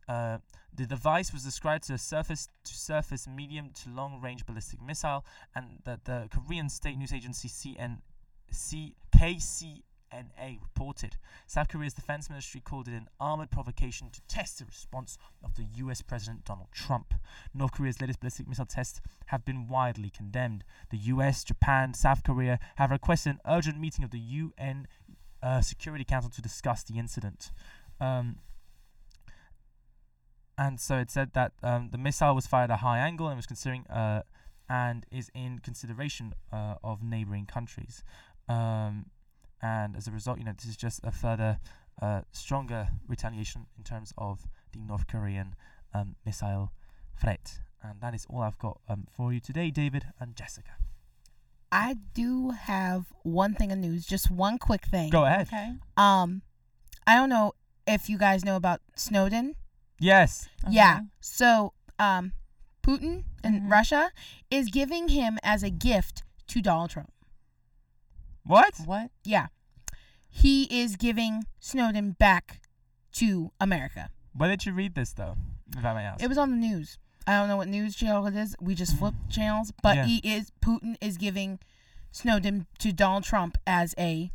[0.09, 0.39] Uh,
[0.73, 5.23] the device was described as a surface to surface medium to long range ballistic missile,
[5.55, 7.99] and that the Korean state news agency CN,
[8.49, 11.17] C, KCNA reported.
[11.45, 15.65] South Korea's defense ministry called it an armored provocation to test the response of the
[15.75, 17.13] US President Donald Trump.
[17.53, 20.63] North Korea's latest ballistic missile tests have been widely condemned.
[20.89, 24.87] The US, Japan, South Korea have requested an urgent meeting of the UN
[25.43, 27.51] uh, Security Council to discuss the incident.
[28.01, 28.37] Um,
[30.59, 33.37] and so it said that um, the missile was fired at a high angle and
[33.37, 34.23] was considering uh,
[34.69, 38.03] and is in consideration uh, of neighboring countries.
[38.49, 39.05] Um,
[39.61, 41.59] and as a result, you know, this is just a further
[42.01, 45.55] uh, stronger retaliation in terms of the North Korean
[45.93, 46.73] um, missile
[47.19, 47.59] threat.
[47.81, 50.71] And that is all I've got um, for you today, David and Jessica.
[51.71, 55.09] I do have one thing of news, just one quick thing.
[55.09, 55.47] Go ahead.
[55.47, 55.71] Okay.
[55.95, 56.41] Um,
[57.07, 57.53] I don't know
[57.87, 59.55] if you guys know about Snowden.
[59.99, 60.47] Yes.
[60.69, 61.01] Yeah.
[61.19, 62.33] So, um,
[62.83, 63.71] Putin in Mhm.
[63.71, 64.11] Russia
[64.49, 67.11] is giving him as a gift to Donald Trump.
[68.43, 68.75] What?
[68.85, 69.11] What?
[69.23, 69.47] Yeah.
[70.29, 72.61] He is giving Snowden back
[73.13, 74.09] to America.
[74.33, 75.35] Where did you read this, though?
[75.75, 76.23] If I may ask.
[76.23, 76.97] It was on the news.
[77.27, 78.55] I don't know what news channel it is.
[78.59, 80.05] We just flip channels, but Yeah.
[80.05, 81.59] he is Putin is giving
[82.11, 84.31] Snowden to Donald Trump as a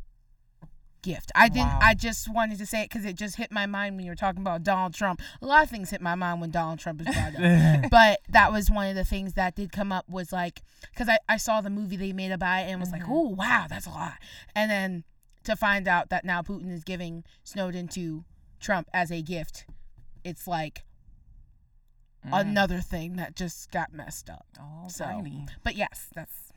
[1.05, 1.31] gift.
[1.35, 1.69] I didn't.
[1.69, 1.79] Wow.
[1.83, 4.17] I just wanted to say it because it just hit my mind when you were
[4.17, 5.21] talking about Donald Trump.
[5.43, 7.85] A lot of things hit my mind when Donald Trump is brought up.
[7.91, 11.19] but that was one of the things that did come up was like because I,
[11.29, 13.91] I saw the movie they made about it and was like oh wow that's a
[13.91, 14.15] lot
[14.55, 15.05] and then
[15.45, 18.25] to find out that now putin is giving snowden to
[18.61, 19.67] trump as a gift
[20.25, 20.85] it's like
[22.27, 22.31] mm.
[22.33, 24.47] another thing that just got messed up
[24.91, 25.05] So-
[25.63, 26.53] but yes that's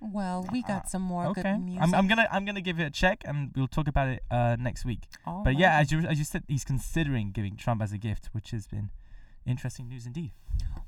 [0.00, 1.42] Well, we got some more okay.
[1.42, 1.82] good music.
[1.82, 4.56] I'm, I'm gonna I'm gonna give it a check and we'll talk about it uh,
[4.58, 5.04] next week.
[5.26, 8.28] All But yeah, as you as you said, he's considering giving Trump as a gift,
[8.32, 8.90] which has been
[9.46, 10.32] interesting news indeed.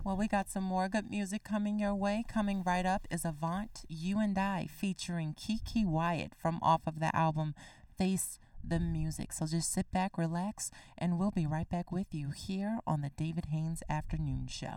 [0.04, 2.24] Well, we got some more good music coming your way.
[2.28, 7.14] Coming right up is Avant, You and I, featuring KeKe Wyatt from off of the
[7.14, 7.54] album
[7.96, 9.32] Face the Music.
[9.32, 13.10] So just sit back, relax, and we'll be right back with you here on the
[13.10, 14.76] David Haynes Afternoon Show.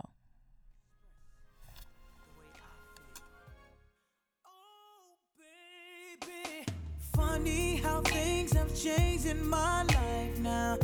[7.32, 10.76] Funny how things have changed in my life now.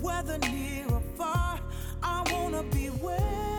[0.00, 1.60] Whether near or far,
[2.02, 3.51] I wanna be where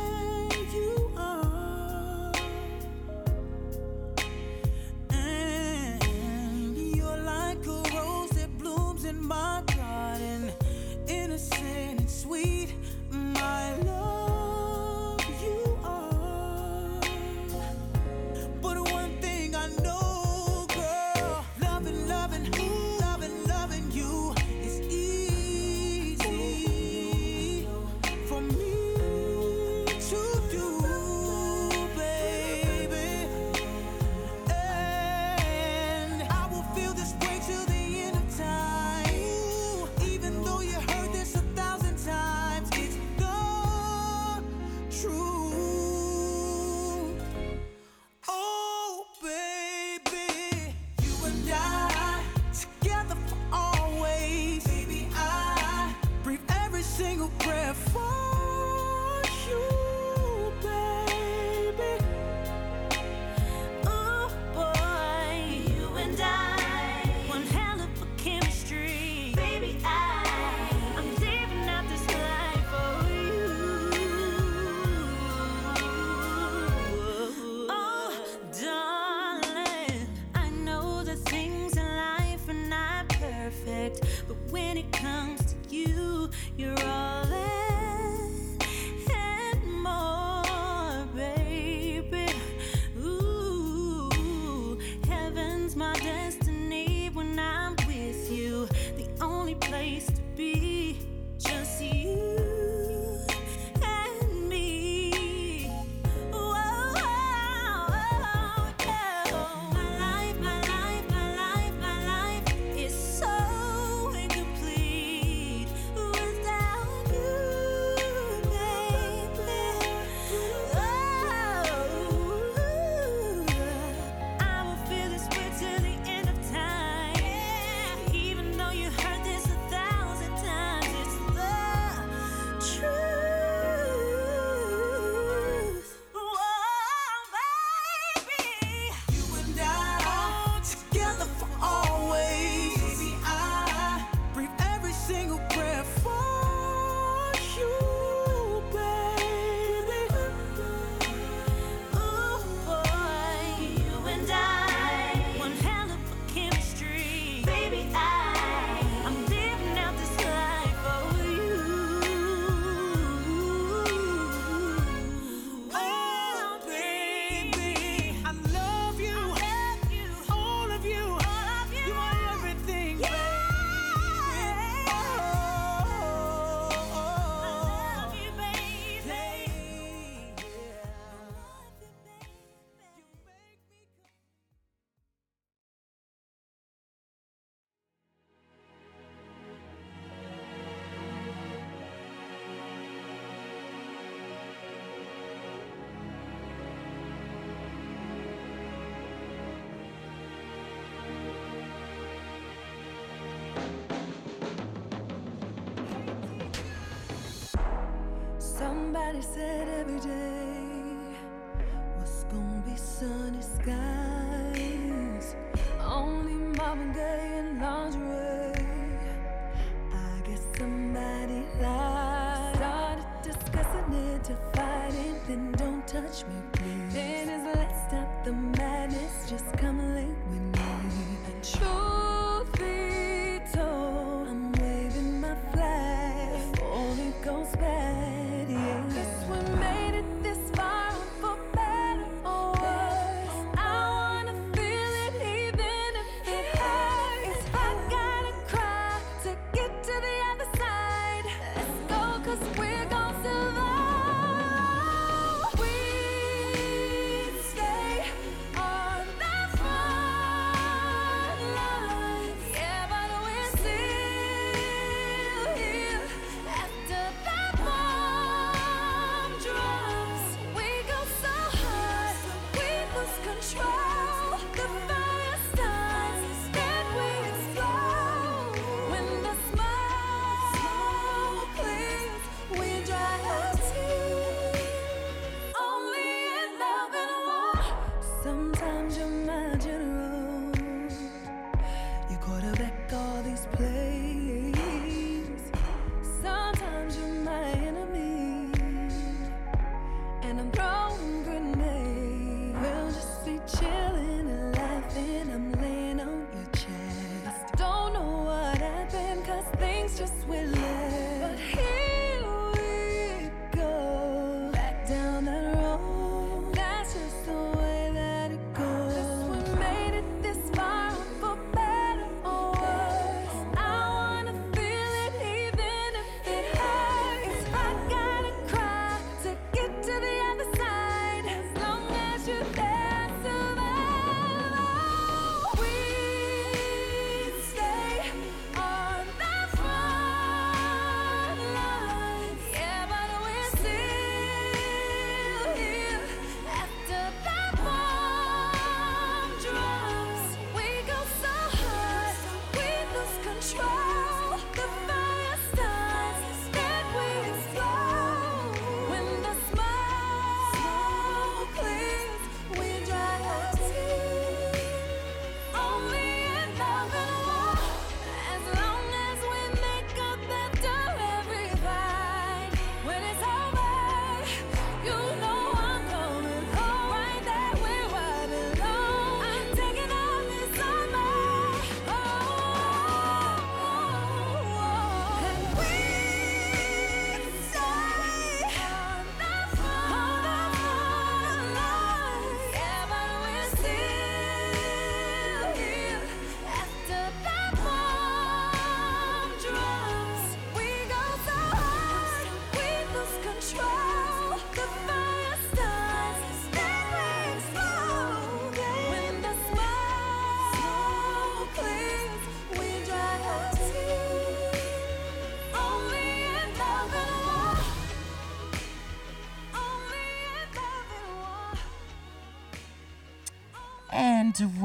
[84.28, 87.73] but when it comes to you, you're all that.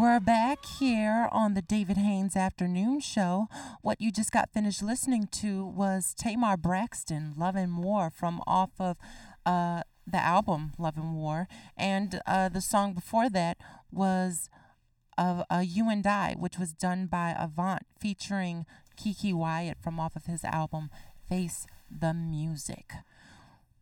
[0.08, 3.46] We're back here on the David Haynes Afternoon Show.
[3.82, 8.70] What you just got finished listening to was Tamar Braxton, Love and War, from off
[8.78, 8.96] of
[9.44, 11.46] uh, the album Love and War.
[11.76, 13.58] And uh, the song before that
[13.92, 14.48] was
[15.18, 18.64] uh, uh, You and I, which was done by Avant, featuring
[18.98, 20.88] KeKe Wyatt from off of his album
[21.28, 22.94] Face the Music.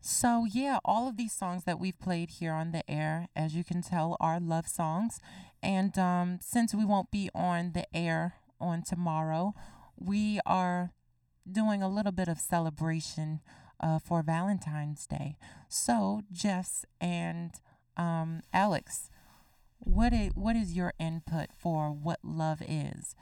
[0.01, 3.64] So, yeah, all of these songs that we've played here on the air, as you
[3.64, 5.20] can tell, are love songs.
[5.67, 9.53] And um, since we won't be on the air on tomorrow,
[9.99, 10.93] we are
[11.51, 13.41] doing a little bit of celebration
[13.81, 15.37] uh, for Valentine's Day.
[15.69, 17.51] So, Jess and
[17.97, 19.11] um, Alex,
[19.81, 23.17] what is, what is your input for what love is?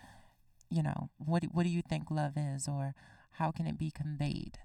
[0.68, 2.94] You know, what, what do you think love is, or
[3.38, 4.58] how can it be conveyed?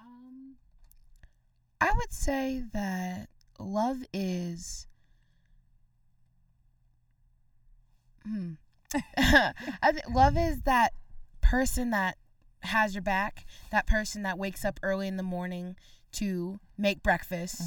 [0.00, 0.56] Um,
[1.80, 3.28] I would say that
[3.60, 4.88] love is.
[8.26, 8.52] Hmm.
[9.16, 10.92] I think love is that
[11.40, 12.16] person that
[12.60, 15.76] has your back, that person that wakes up early in the morning
[16.12, 17.62] to make breakfast,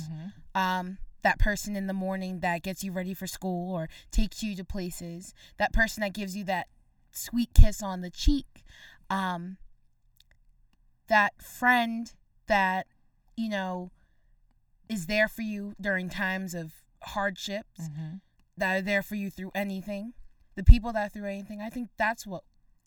[0.56, 4.56] um, that person in the morning that gets you ready for school or takes you
[4.56, 6.68] to places, that person that gives you that
[7.12, 8.64] sweet kiss on the cheek,
[9.10, 9.58] um,
[11.08, 12.14] that friend
[12.48, 12.88] that
[13.36, 13.92] you know
[14.88, 18.16] is there for you during times of hardships Mm-hmm.
[18.58, 20.14] that are there for you through anything
[20.60, 22.44] the people that threw anything i think that's what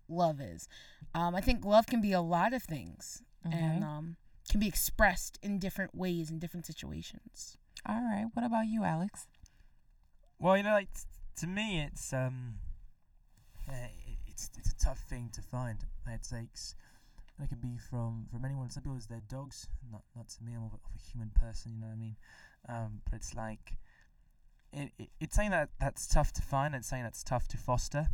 [0.09, 0.69] love is
[1.15, 4.17] um, i think love can be a lot of things and um,
[4.51, 7.57] can be expressed in different ways in different situations
[7.91, 8.27] All right.
[8.35, 9.27] What about you, Alex?
[10.39, 11.01] Well, you know, like t-
[11.41, 12.37] to me, it's um,
[13.69, 15.79] uh, i- it's it's a tough thing to find.
[16.07, 16.75] It takes.
[17.43, 18.71] It can be from from anyone.
[18.71, 19.59] Some people it's their dogs.
[19.91, 20.53] Not not to me.
[20.57, 21.73] I'm of a, of a human person.
[21.75, 22.17] You know what I mean?
[22.69, 23.67] Um, but it's like.
[24.73, 26.75] It, it, it's something that that's tough to find.
[26.75, 28.09] It's something that's tough to foster.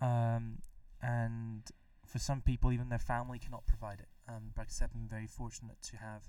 [0.00, 0.58] Um,
[1.02, 1.62] and
[2.06, 4.08] for some people, even their family cannot provide it.
[4.28, 6.28] Um, but except I'm very fortunate to have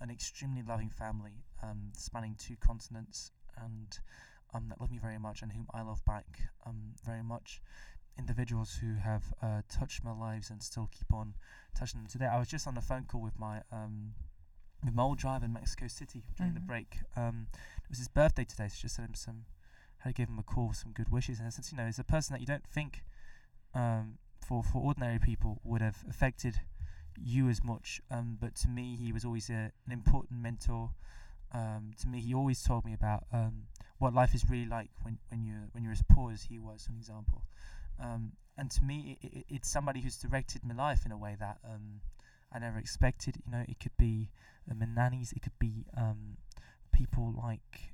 [0.00, 3.30] an extremely loving family, um, spanning two continents,
[3.62, 3.98] and
[4.54, 6.26] um, that love me very much and whom I love back
[6.66, 7.60] um, very much.
[8.18, 11.34] Individuals who have uh, touched my lives and still keep on
[11.76, 12.26] touching them today.
[12.26, 14.14] I was just on a phone call with my um,
[14.84, 16.66] with my old driver in Mexico City during the Mhm.
[16.66, 17.00] break.
[17.16, 17.48] Um,
[17.82, 19.46] it was his birthday today, so just sent him some,
[19.98, 21.40] had to give him a call, with some good wishes.
[21.40, 23.04] And since you know, he's a person that you don't think,
[23.74, 26.60] um, for for ordinary people would have affected
[27.16, 28.00] you as much.
[28.10, 30.94] Um, but to me, he was always a, an important mentor.
[31.52, 33.68] Um, to me, he always told me about um,
[33.98, 36.84] what life is really like when, when you're when you're as poor as he was,
[36.86, 37.42] for an example.
[37.98, 41.36] Um, and to me, i i it's somebody who's directed my life in a way
[41.38, 42.00] that um,
[42.52, 43.36] I never expected.
[43.44, 44.30] You know, it could be
[44.70, 46.36] uh, my nannies, it could be um,
[46.92, 47.92] people like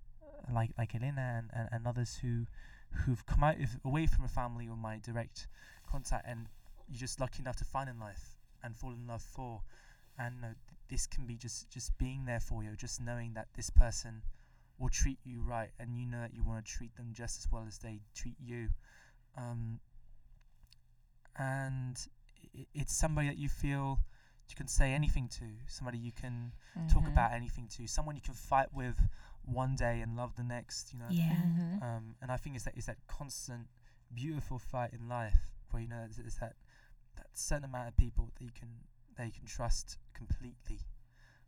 [0.52, 2.46] like like Elena and, and, and others who
[2.92, 5.46] who've come out of, away from a family or my direct
[5.90, 6.46] contact, and
[6.88, 9.62] you're just lucky enough to find in life and fall in love for.
[10.18, 10.48] And you
[10.88, 14.22] this can be just just being there for you, just knowing that this person
[14.78, 17.52] will treat you right, and you know that you want to treat them just as
[17.52, 18.68] well as they treat you.
[19.36, 19.80] Um,
[21.38, 21.96] and
[22.74, 24.00] it's somebody that you feel
[24.50, 26.52] you can say anything to, somebody you can
[26.88, 27.12] talk Mhm.
[27.12, 28.98] about anything to, someone you can fight with
[29.44, 30.92] one day and love the next.
[30.92, 31.06] You know.
[31.10, 31.82] yeah Mhm.
[31.82, 33.68] Um, and I think it's that it's that constant,
[34.14, 35.38] beautiful fight in life
[35.70, 36.56] where you know it's, there's that
[37.16, 38.68] that certain amount of people that you can
[39.16, 40.80] that you can trust completely.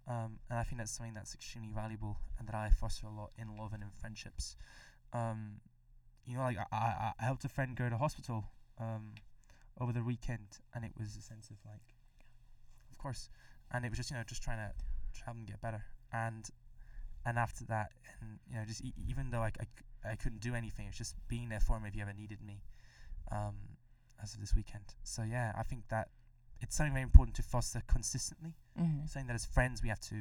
[0.07, 3.31] Um, and I think that's something that's extremely valuable and that I foster a lot
[3.39, 4.57] in love and in friendships.
[5.13, 5.61] Um,
[6.25, 8.45] you know, like I, I, I helped a friend go to hospital
[8.79, 9.15] um,
[9.81, 12.02] over the weekend, and it was a sense of like, of
[13.03, 13.29] course,
[13.71, 14.73] and it was just you know just trying to
[15.13, 15.85] try help them get better.
[16.13, 16.49] And
[17.27, 19.53] and after that, and you know, just e- even though I
[20.05, 22.41] I couldn't do anything, it was just being there for him if he ever needed
[22.43, 22.63] me.
[23.31, 23.55] Um,
[24.23, 26.09] as of this weekend, so yeah, I think that
[26.61, 28.55] it's something very important to foster consistently.
[28.79, 29.09] Mhm.
[29.09, 30.15] Something that as friends we have to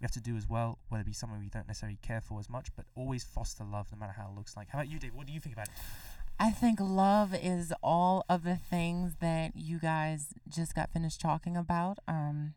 [0.00, 2.40] we have to do as well, whether it be someone we don't necessarily care for
[2.40, 4.70] as much, but always foster love no matter how it looks like.
[4.70, 5.14] How about you, Dave?
[5.14, 5.74] What do you think about it?
[6.38, 11.56] I think love is all of the things that you guys just got finished talking
[11.56, 11.98] about.
[12.08, 12.54] Um,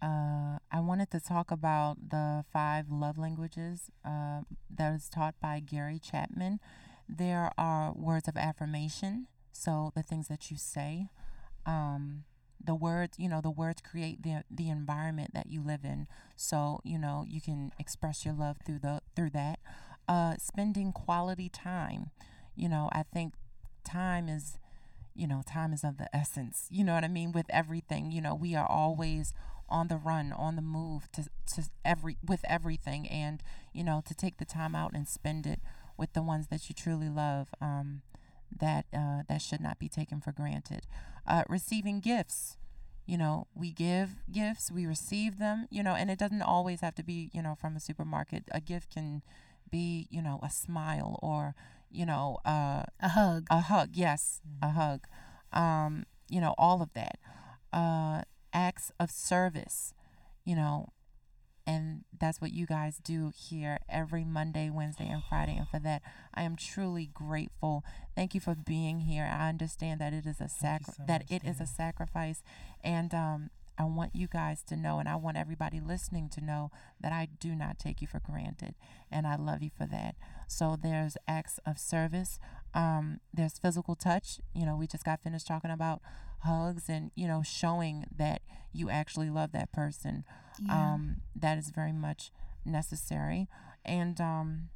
[0.00, 4.42] uh, I wanted to talk about the five love languages uh,
[4.74, 6.60] that is taught by Gary Chapman.
[7.08, 11.08] There are words of affirmation, so the things that you say.
[11.66, 12.24] Um,
[12.62, 16.06] the words, you know, the words create the the environment that you live in.
[16.36, 19.58] So you know you can express your love through the through that.
[20.08, 22.10] Uh, spending quality time
[22.60, 23.34] you know i think
[23.84, 24.58] time is
[25.14, 28.20] you know time is of the essence you know what i mean with everything you
[28.20, 29.32] know we are always
[29.68, 33.42] on the run on the move to to every with everything and
[33.72, 35.60] you know to take the time out and spend it
[35.96, 37.48] with the ones that you truly love.
[37.60, 38.02] Um,
[38.58, 40.86] that uh, that should not be taken for granted.
[41.26, 42.56] Uh, receiving gifts,
[43.06, 46.94] you know, we give gifts, we receive them, you know, and it doesn't always have
[46.96, 48.44] to be, you know, from a supermarket.
[48.50, 49.22] A gift can
[49.70, 51.54] be, you know, a smile or,
[51.90, 53.46] you know, uh, A hug.
[53.50, 53.90] a hug.
[53.94, 55.06] Yes, a hug.
[55.52, 57.18] Um, you know, all of that.
[57.72, 58.22] Uh,
[58.52, 59.94] acts of service,
[60.44, 60.88] you know,
[61.66, 65.56] and that's what you guys do here every Monday, Wednesday, and Friday.
[65.56, 66.02] And for that,
[66.34, 67.84] I am truly grateful.
[68.16, 69.24] Thank you for being here.
[69.30, 72.42] I understand that it is a sacri- so that much, it is a sacrifice,
[72.82, 73.50] and um,
[73.80, 76.70] I want you guys to know, and I want everybody listening to know
[77.00, 78.74] that I do not take you for granted,
[79.10, 80.16] and I love you for that.
[80.46, 82.38] So there's acts of service.
[82.74, 84.40] Um, there's physical touch.
[84.54, 86.02] You know, we just got finished talking about
[86.40, 88.40] hugs and you know showing that
[88.72, 90.24] you actually love that person
[90.58, 90.94] Yeah.
[90.94, 92.30] um, that is very much
[92.64, 93.48] necessary.
[93.84, 94.68] And um,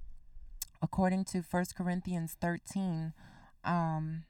[0.82, 3.12] according to First Corinthians 13,
[3.64, 4.24] um,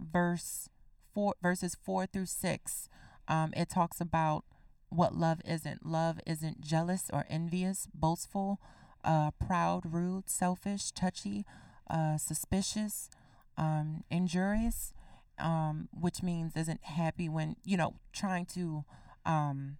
[0.00, 0.68] verse
[1.14, 2.88] four, verses 4 through 6,
[3.28, 4.44] um, it talks about
[4.88, 5.84] what love isn't.
[5.84, 8.60] Love isn't jealous or envious, boastful,
[9.04, 11.44] uh, proud, rude, selfish, touchy,
[11.90, 13.08] uh, suspicious,
[13.56, 14.92] um, injurious,
[15.38, 18.84] um, which means isn't happy when, you know, trying to
[19.24, 19.78] um,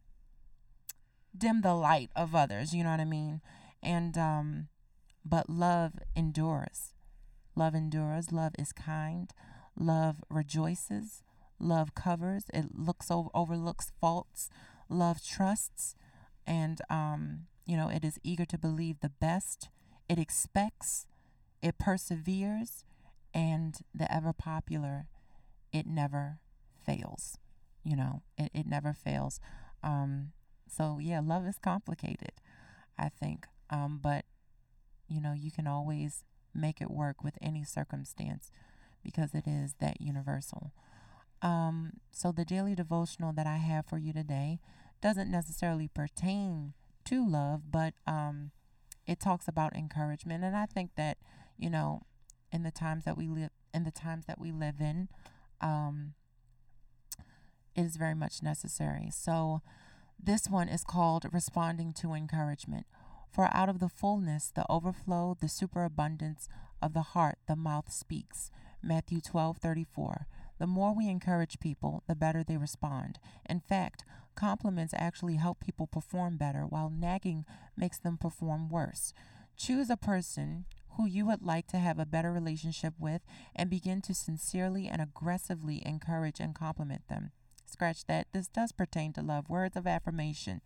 [1.37, 3.41] dim the light of others, you know what I mean?
[3.83, 4.69] And, um,
[5.25, 6.93] but love endures.
[7.55, 8.33] Love endures.
[8.33, 9.33] Love is kind.
[9.77, 11.23] Love rejoices.
[11.59, 12.45] Love covers.
[12.53, 14.51] It looks over, overlooks faults.
[14.89, 15.95] Love trusts.
[16.47, 19.69] And, um, you know, it is eager to believe the best.
[20.09, 21.07] It expects.
[21.63, 22.85] It perseveres.
[23.35, 25.07] And the ever popular,
[25.73, 26.39] it never
[26.85, 27.39] fails.
[27.85, 29.41] You know, it, it never fails.
[29.83, 30.33] Um,
[30.69, 32.33] so, yeah, love is complicated,
[32.99, 33.47] I think.
[33.71, 34.25] Um, but,
[35.09, 38.51] you know, you can always make it work with any circumstance
[39.05, 40.73] because it is that universal.
[41.43, 44.59] Um, so, the daily devotional that I have for you today
[45.03, 46.72] doesn't necessarily pertain
[47.05, 48.51] to love, but um,
[49.07, 50.45] it talks about encouragement.
[50.45, 51.18] And I think that,
[51.59, 52.03] you know,
[52.51, 55.09] in the times that we live, in the times that we live in,
[55.61, 56.14] um,
[57.74, 59.11] it is very much necessary.
[59.12, 59.61] So,
[60.22, 62.87] this one is called Responding to Encouragement.
[63.30, 66.49] For out of the fullness, the overflow, the superabundance
[66.80, 68.51] of the heart, the mouth speaks.
[68.82, 70.26] Matthew 12 34.
[70.59, 73.19] The more we encourage people, the better they respond.
[73.49, 74.05] In fact,
[74.35, 77.45] compliments actually help people perform better, while nagging
[77.77, 79.13] makes them perform worse.
[79.57, 80.65] Choose a person
[80.97, 83.23] who you would like to have a better relationship with
[83.55, 87.33] and begin to sincerely and aggressively encourage and compliment them.
[87.67, 88.29] Scratch that.
[88.33, 89.49] This does pertain to love.
[89.49, 90.61] Words of affirmation.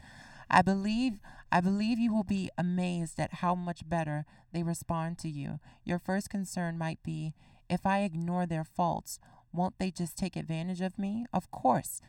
[0.51, 1.21] I believe
[1.51, 5.61] I believe you will be amazed at how much better they respond to you.
[5.85, 7.35] Your first concern might be
[7.69, 9.19] if I ignore their faults,
[9.53, 11.27] won't they just take advantage of me?
[11.33, 12.01] Of course.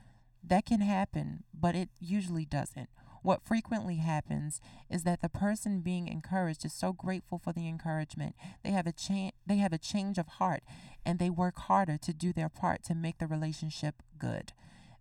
[0.43, 2.89] That can happen, but it usually doesn't.
[3.23, 8.35] What frequently happens is that the person being encouraged is so grateful for the encouragement.
[8.63, 10.63] They have a cha- they have a change of heart
[11.05, 14.53] and they work harder to do their part to make the relationship good.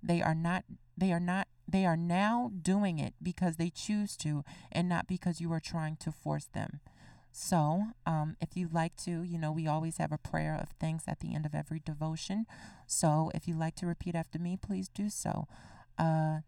[0.03, 0.64] They are not
[0.99, 5.41] they are not they are now doing it because they choose to and not because
[5.41, 6.80] you are trying to force them.
[7.33, 11.05] So, um, if you'd like to, you know, we always have a prayer of thanks
[11.07, 12.45] at the end of every devotion.
[12.87, 15.47] So, if you'd like to repeat after me, please do so.
[15.97, 16.41] Uh,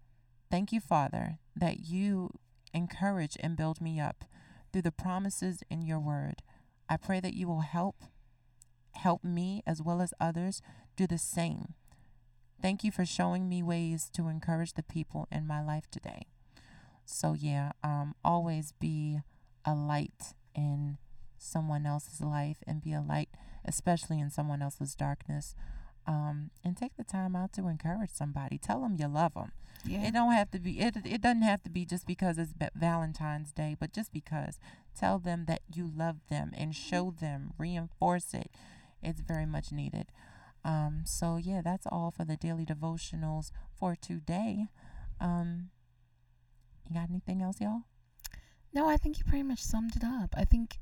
[0.50, 2.30] thank you, Father, that you
[2.74, 4.24] encourage and build me up
[4.72, 6.42] through the promises in your word.
[6.88, 8.04] I pray that you will help
[8.96, 10.60] help me as well as others
[10.96, 11.74] do the same.
[12.60, 16.26] Thank you for showing me ways to encourage the people in my life today.
[17.04, 19.20] So yeah, um, always be
[19.64, 20.98] a light in
[21.38, 23.30] someone else's life and be a light,
[23.64, 25.54] especially in someone else's darkness.
[26.06, 28.58] Um, and take the time out to encourage somebody.
[28.58, 29.52] Tell them you love them.
[29.84, 30.06] Yeah.
[30.06, 30.80] It don't have to be.
[30.80, 34.58] It it doesn't have to be just because it's Valentine's Day, but just because.
[34.98, 38.50] Tell them that you love them and show them, reinforce it.
[39.02, 40.08] It's very much needed.
[40.64, 44.66] Um, so yeah, that's all for the daily devotionals for today.
[45.20, 45.70] Um,
[46.88, 47.82] you got anything else, y'all?
[48.74, 50.34] No, I think you pretty much summed it up.
[50.36, 50.78] I think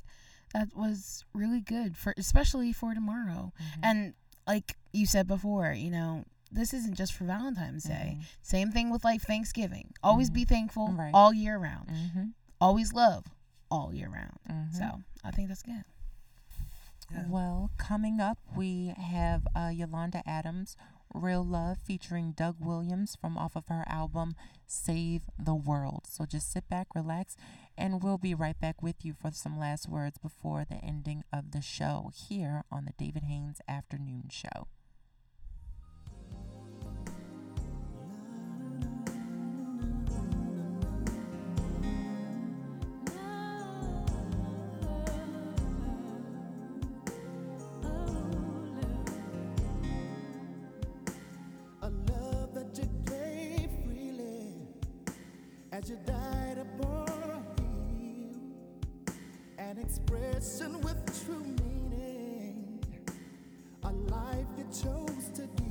[0.55, 3.53] that was really good for especially for tomorrow.
[3.61, 3.81] Mm-hmm.
[3.85, 4.15] And
[4.47, 8.17] like you said before, you know, this isn't just for Valentine's Day.
[8.19, 8.25] Mhm.
[8.43, 9.93] Same thing with like Thanksgiving.
[10.03, 10.35] Always Mhm.
[10.35, 11.13] be thankful Right.
[11.15, 11.89] all year round.
[11.89, 12.25] Mm-hmm.
[12.61, 13.27] Always love
[13.71, 14.39] all year round.
[14.49, 14.75] Mhm.
[14.75, 15.85] So I think that's good.
[17.13, 17.27] Yeah.
[17.29, 20.77] Well, coming up, we have uh, Yolanda Adams,
[21.13, 24.37] Real Love, featuring Doug Williams from off of her album
[24.67, 26.07] Save the World.
[26.07, 27.37] So just sit back, relax,
[27.83, 31.53] And we'll be right back with you for some last words before the ending of
[31.53, 34.69] the show here on the David Haynes Afternoon Show.
[55.73, 56.40] As you died
[59.71, 62.81] An expression with true meaning.
[63.85, 65.70] A life you chose to give.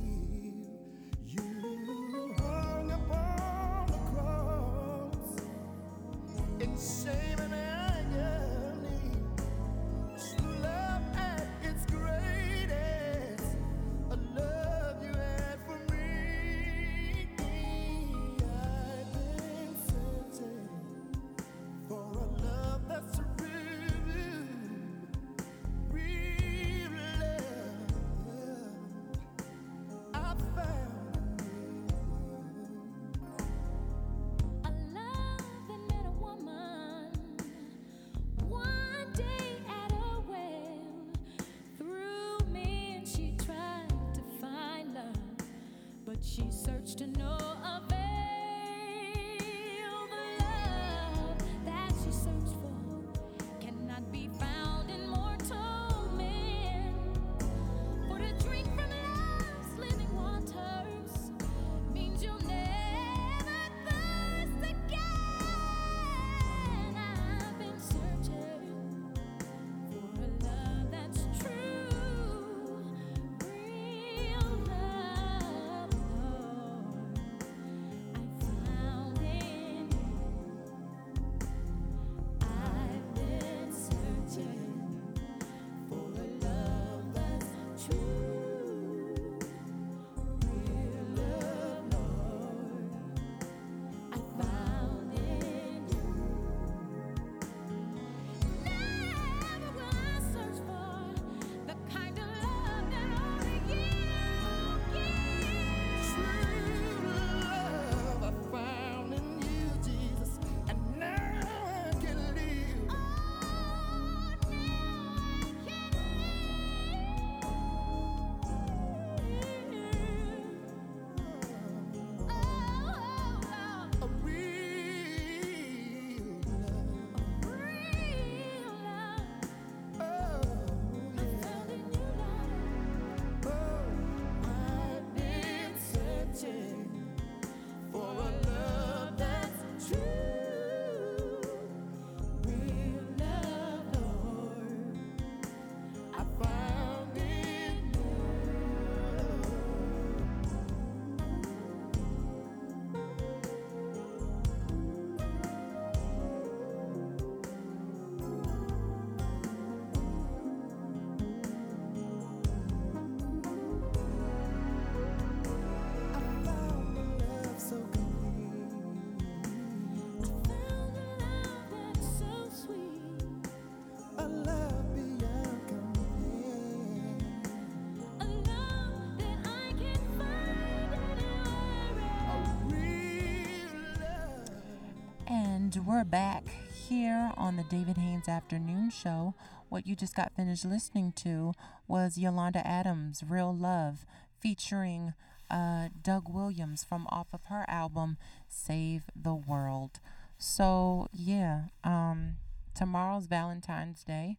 [185.72, 186.48] And we're back
[186.88, 189.34] here on the David Haynes Afternoon Show.
[189.68, 191.52] What you just got finished listening to
[191.86, 194.04] was Yolanda Adams' Real Love
[194.40, 195.14] featuring
[195.48, 198.16] uh, Doug Williams from off of her album
[198.48, 200.00] Save the World.
[200.38, 202.38] So, yeah, um,
[202.74, 204.38] tomorrow's Valentine's Day.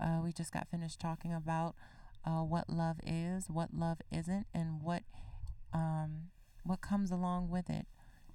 [0.00, 1.76] Uh, we just got finished talking about
[2.26, 5.04] uh, what love is, what love isn't, and what
[5.72, 6.30] um,
[6.64, 7.86] what comes along with it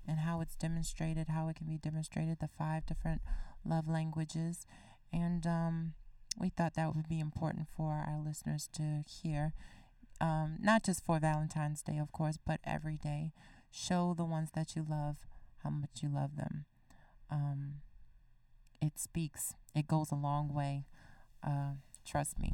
[0.08, 3.22] and how it's demonstrated, how it can be demonstrated, the five different
[3.66, 4.66] love languages.
[5.12, 5.94] And um,
[6.40, 9.54] we thought that would be important for our listeners to hear.
[10.20, 13.34] Um, not just for Valentine's Day, of course, but every day.
[13.70, 15.18] Show the ones that you love
[15.64, 16.66] how much you love them.
[17.30, 17.76] Um,
[18.82, 20.86] it speaks, it goes a long way.
[21.46, 21.74] Uh,
[22.06, 22.54] trust me.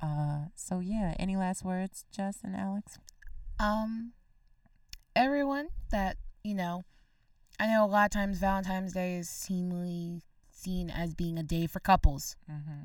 [0.00, 2.98] Uh, so, yeah, any last words, Jess and Alex?
[3.58, 4.12] Um,
[5.16, 6.16] everyone that
[6.48, 6.84] you know,
[7.60, 11.66] I know a lot of times Valentine's Day is seemingly seen as being a day
[11.66, 12.84] for couples Mm-hmm.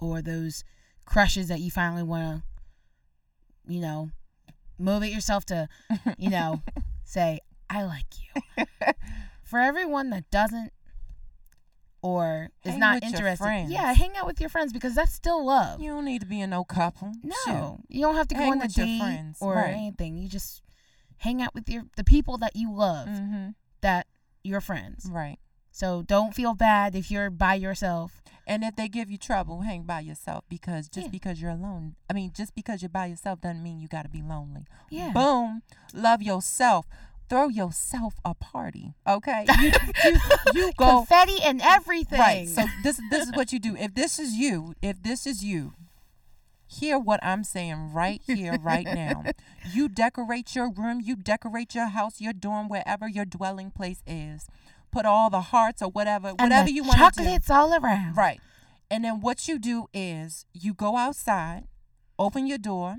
[0.00, 0.62] or those
[1.06, 2.42] crushes that you finally want
[3.66, 4.10] to, you know,
[4.78, 5.68] motivate yourself to,
[6.18, 6.62] you know,
[7.04, 8.06] say I like
[8.56, 8.64] you.
[9.42, 10.72] for everyone that doesn't,
[12.02, 13.66] or is Hang not interested.
[13.68, 15.80] Yeah, hang out with your friends because that's still love.
[15.80, 17.12] You don't need to be in no couple.
[17.46, 19.70] no, you don't have to go Hang on a your date friends, or right.
[19.74, 20.18] anything.
[20.18, 20.62] You just
[21.18, 23.48] hang out with your the people that you love, Mm-hmm.
[23.80, 24.06] that
[24.42, 25.08] your friends.
[25.10, 25.38] Right.
[25.70, 28.20] So don't feel bad if you're by yourself.
[28.46, 31.10] And if they give you trouble, hang by yourself because just Yeah.
[31.10, 34.08] because you're alone, I mean, just because you're by yourself doesn't mean you got to
[34.10, 34.66] be lonely.
[34.90, 35.12] Yeah.
[35.12, 35.62] Boom.
[35.94, 36.86] Love yourself.
[37.30, 38.94] Throw yourself a party.
[39.08, 39.46] Okay.
[39.60, 39.72] You,
[40.04, 40.18] you,
[40.54, 40.98] you go.
[40.98, 42.20] Confetti and everything.
[42.20, 42.46] Right.
[42.48, 43.74] So this this is what you do.
[43.76, 45.72] If this is you, if this is you,
[46.74, 49.24] hear what I'm saying right here, right now.
[49.72, 54.46] You decorate your room, you decorate your house, your dorm, wherever your dwelling place is.
[54.92, 57.04] Put all the hearts or whatever, and whatever you want to do.
[57.04, 58.16] chocolates all around.
[58.16, 58.40] Right.
[58.90, 61.64] And then what you do is you go outside,
[62.18, 62.98] open your door,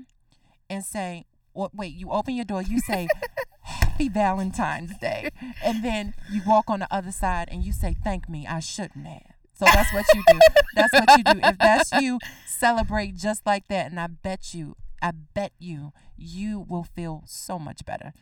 [0.68, 1.24] and say,
[1.54, 3.08] or, wait, you open your door, you say,
[3.62, 5.30] Happy Valentine's Day.
[5.64, 9.06] And then you walk on the other side and you say, Thank me, I shouldn't
[9.06, 9.35] have.
[9.58, 10.38] So that's what you do.
[10.74, 11.40] That's what you do.
[11.42, 13.90] If that's you, celebrate just like that.
[13.90, 18.12] And I bet you, I bet you, you will feel so much better.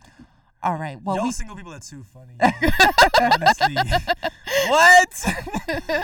[0.62, 1.00] All right.
[1.02, 2.36] Well, Y'all we single people are too funny.
[3.20, 3.74] Honestly.
[4.68, 5.26] what?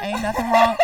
[0.02, 0.76] ain't nothing wrong.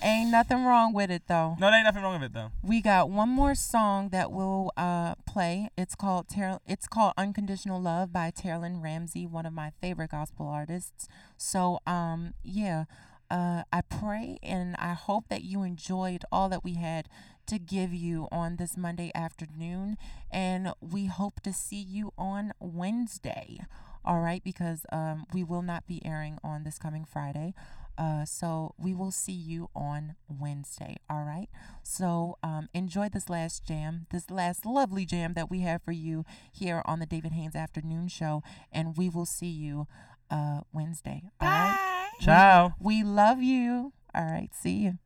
[0.00, 1.56] Ain't nothing wrong with it though.
[1.58, 2.52] No, there ain't nothing wrong with it though.
[2.62, 5.70] We got one more song that we'll uh, play.
[5.76, 10.46] It's called Ter- It's called "Unconditional Love" by Terlin Ramsey, one of my favorite gospel
[10.46, 11.08] artists.
[11.36, 12.84] So, um, yeah,
[13.30, 17.08] uh, I pray and I hope that you enjoyed all that we had
[17.46, 19.96] to give you on this Monday afternoon,
[20.30, 23.60] and we hope to see you on Wednesday.
[24.04, 27.54] All right, because um, we will not be airing on this coming Friday.
[27.96, 30.96] Uh, so we will see you on Wednesday.
[31.10, 31.48] All right.
[31.82, 36.24] So um, enjoy this last jam, this last lovely jam that we have for you
[36.52, 39.88] here on the David Haynes Afternoon Show, and we will see you
[40.30, 41.24] uh, Wednesday.
[41.40, 41.97] All right.
[42.20, 42.74] Ciao.
[42.80, 43.92] We love you.
[44.14, 44.50] All right.
[44.52, 44.98] See you.